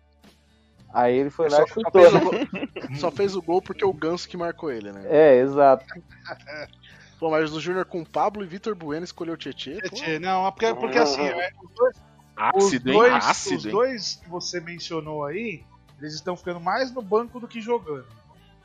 [0.92, 2.20] Aí ele foi lá Só, e só chutou, fez o né?
[2.24, 5.02] gol, só fez o gol porque o Ganso que marcou ele, né?
[5.06, 5.84] É, exato.
[7.18, 9.80] Pô, mas o Júnior com Pablo e Vitor Bueno escolheu o Tietê.
[9.90, 12.96] Tietê, não, porque, porque assim, é, os dois, os Ácido, hein?
[12.98, 13.70] dois, Ácido, os hein?
[13.72, 15.62] dois que você mencionou aí,
[16.00, 18.06] eles estão ficando mais no banco do que jogando.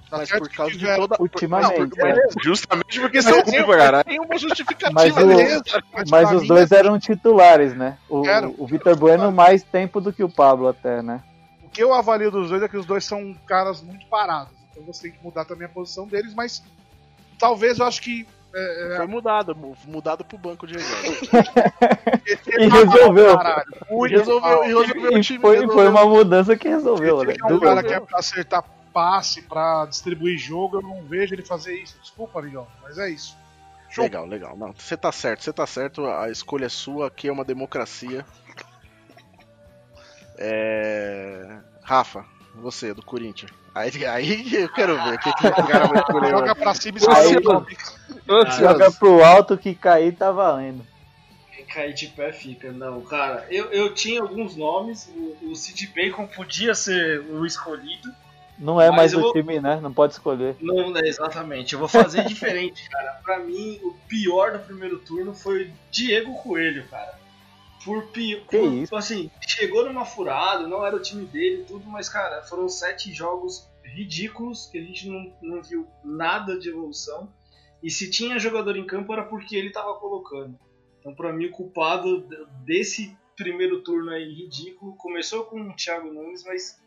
[0.10, 1.18] Tá Mas por causa de toda.
[1.20, 2.16] Ultimamente, Não, porque- é.
[2.42, 4.06] Justamente porque são tem- culpa, caralho.
[4.06, 5.64] Tem uma justificativa, Mas o- beleza.
[6.10, 7.98] Mas os dois eram titulares, né?
[8.08, 8.22] O,
[8.60, 11.22] o Vitor Bueno mais tempo do que o Pablo até, né?
[11.76, 14.54] O que eu avalio dos dois é que os dois são caras muito parados.
[14.72, 16.64] Então você tem que mudar também a posição deles, mas
[17.38, 18.26] talvez eu acho que.
[18.54, 21.18] É, é, Foi mudado, mu- mudado pro banco de reserva.
[22.58, 23.38] E resolveu.
[23.38, 25.40] Caralho, E muito resolveu, e resolveu o E time.
[25.40, 25.76] foi, resolveu.
[25.76, 27.34] foi uma mudança que resolveu, né?
[27.34, 28.64] Ele é um cara que é pra acertar
[28.94, 31.98] passe, pra distribuir jogo, eu não vejo ele fazer isso.
[32.02, 33.38] Desculpa, amigão, mas é isso.
[33.90, 34.06] Show.
[34.06, 34.56] Legal, legal.
[34.58, 36.06] Não, você tá certo, você tá certo.
[36.06, 38.26] A escolha é sua, aqui é uma democracia.
[40.38, 41.58] É...
[41.84, 42.26] Rafa,
[42.56, 43.52] você, do Corinthians.
[43.74, 46.30] Aí, aí eu quero ver o que, que o cara vai escolher.
[46.30, 48.60] Joga pra cima e Ansioso.
[48.60, 50.86] Joga pro alto que cair tá valendo.
[51.54, 52.72] Quem cair de pé fica.
[52.72, 55.10] Não, cara, eu, eu tinha alguns nomes.
[55.16, 58.10] O, o Sid Bacon podia ser o escolhido.
[58.58, 59.80] Não é mais o vou- time, né?
[59.82, 60.56] Não pode escolher.
[60.62, 61.74] Não, é exatamente.
[61.74, 63.20] Eu vou fazer diferente, cara.
[63.24, 67.20] Pra mim, o pior do primeiro turno foi Diego Coelho, cara.
[67.86, 68.44] Por pior.
[68.52, 68.96] Isso?
[68.96, 73.14] Assim, chegou numa furada, não era o time dele e tudo, mas, cara, foram sete
[73.14, 77.32] jogos ridículos, que a gente não, não viu nada de evolução.
[77.84, 80.58] E se tinha jogador em campo era porque ele estava colocando.
[81.00, 82.28] Então, para mim, o culpado
[82.66, 86.84] desse primeiro turno aí ridículo começou com o Thiago Nunes, mas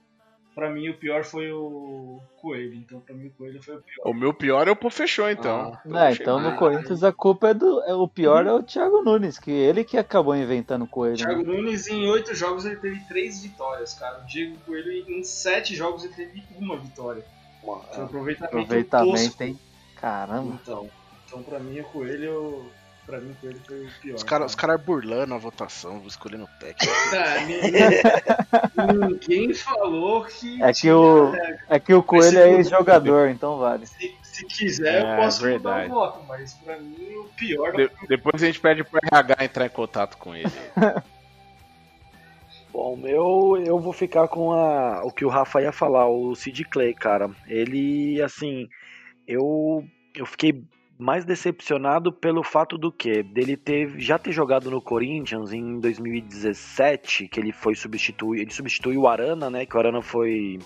[0.59, 2.75] para mim o pior foi o Coelho.
[2.75, 4.11] Então, para mim, o Coelho foi o pior.
[4.11, 5.73] O meu pior é o Pô Fechou, então.
[5.73, 7.81] Ah, não, então no Corinthians a culpa é do.
[7.85, 11.15] É, o pior é o Thiago Nunes, que ele que acabou inventando o Coelho.
[11.15, 11.45] O Thiago né?
[11.45, 14.21] Nunes em oito jogos ele teve três vitórias, cara.
[14.21, 17.25] O Diego Coelho em sete jogos ele teve uma vitória.
[17.63, 19.61] Foi um aproveitamento, aproveitamento hein?
[19.95, 20.59] Caramba.
[20.61, 20.91] Então,
[21.25, 22.69] então pra mim o Coelho.
[23.09, 24.15] Pra mim o Coelho foi o pior.
[24.17, 26.93] Os caras cara burlando a votação, escolhendo o técnico.
[28.77, 30.63] Tá, ninguém falou que.
[30.63, 31.33] É que o,
[31.69, 33.87] é que o Coelho é ex-jogador, então vale.
[33.87, 37.73] Se, se quiser, é, eu posso mudar o voto, mas pra mim o pior.
[37.73, 40.53] De, depois a gente pede pro RH entrar em contato com ele.
[42.71, 46.65] Bom, meu, eu vou ficar com a, o que o Rafa ia falar, o Sid
[46.67, 47.31] Clay, cara.
[47.47, 48.69] Ele, assim,
[49.27, 49.83] eu,
[50.15, 50.63] eu fiquei
[50.99, 57.29] mais decepcionado pelo fato do que dele ter já ter jogado no Corinthians em 2017,
[57.29, 59.65] que ele foi substituir, ele substituiu o Arana, né?
[59.65, 60.59] Que o Arana foi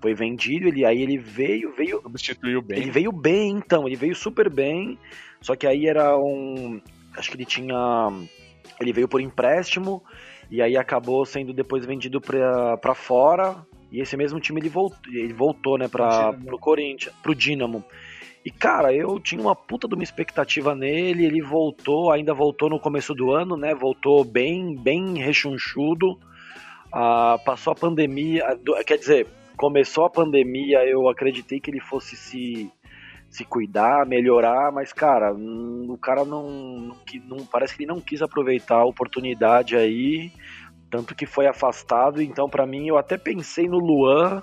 [0.00, 2.78] foi vendido, ele aí ele veio, veio substituiu bem.
[2.78, 4.98] Ele veio bem, então, ele veio super bem.
[5.40, 6.80] Só que aí era um,
[7.16, 8.08] acho que ele tinha
[8.78, 10.02] ele veio por empréstimo
[10.50, 13.56] e aí acabou sendo depois vendido para fora.
[13.90, 17.84] E esse mesmo time ele voltou, ele voltou né, para pro Corinthians, pro Dinamo.
[18.46, 22.78] E cara, eu tinha uma puta de uma expectativa nele, ele voltou, ainda voltou no
[22.78, 23.74] começo do ano, né?
[23.74, 26.16] Voltou bem, bem rechonchudo.
[26.92, 28.44] Ah, passou a pandemia,
[28.86, 29.26] quer dizer,
[29.56, 32.70] começou a pandemia, eu acreditei que ele fosse se,
[33.28, 38.22] se cuidar, melhorar, mas cara, hum, o cara não, não, parece que ele não quis
[38.22, 40.30] aproveitar a oportunidade aí,
[40.88, 42.22] tanto que foi afastado.
[42.22, 44.40] Então, para mim, eu até pensei no Luan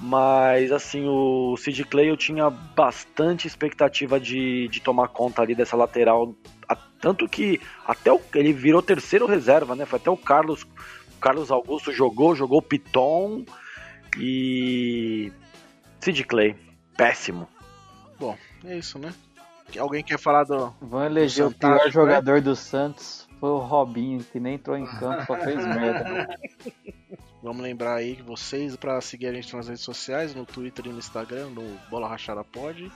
[0.00, 5.76] mas, assim, o Sid Clay eu tinha bastante expectativa de, de tomar conta ali dessa
[5.76, 6.34] lateral.
[7.00, 9.84] Tanto que até o, ele virou terceiro reserva, né?
[9.84, 13.44] Foi até o Carlos, o Carlos Augusto jogou, jogou Piton
[14.16, 15.32] e.
[16.00, 16.56] Sid Clay,
[16.96, 17.48] péssimo.
[18.18, 19.12] Bom, é isso, né?
[19.78, 20.72] Alguém quer falar do.
[20.80, 21.90] Vão eleger do o pior né?
[21.90, 23.28] jogador do Santos.
[23.40, 26.28] Foi o Robinho, que nem entrou em campo, só fez merda.
[27.42, 30.90] Vamos lembrar aí que vocês para seguir a gente nas redes sociais, no Twitter e
[30.90, 32.90] no Instagram, no Bola Rachada Pod.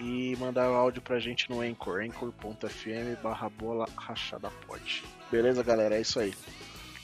[0.00, 5.02] E mandar o áudio pra gente no Anchor, anchor.fm barra bola rachada pod.
[5.28, 5.96] Beleza, galera?
[5.96, 6.32] É isso aí.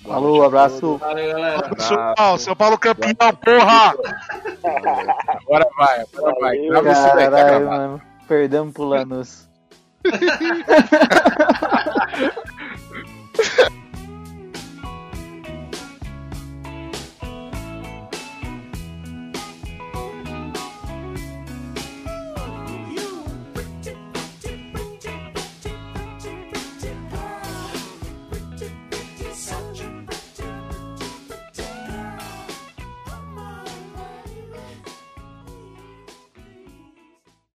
[0.02, 0.96] Boa Falou, abraço.
[0.98, 1.80] Valeu, galera.
[1.80, 3.96] São Paulo, São Paulo campeão, porra!
[5.26, 6.56] agora vai, agora vai.
[6.58, 9.50] Grava isso daí, tá Perdemos pro Lanús.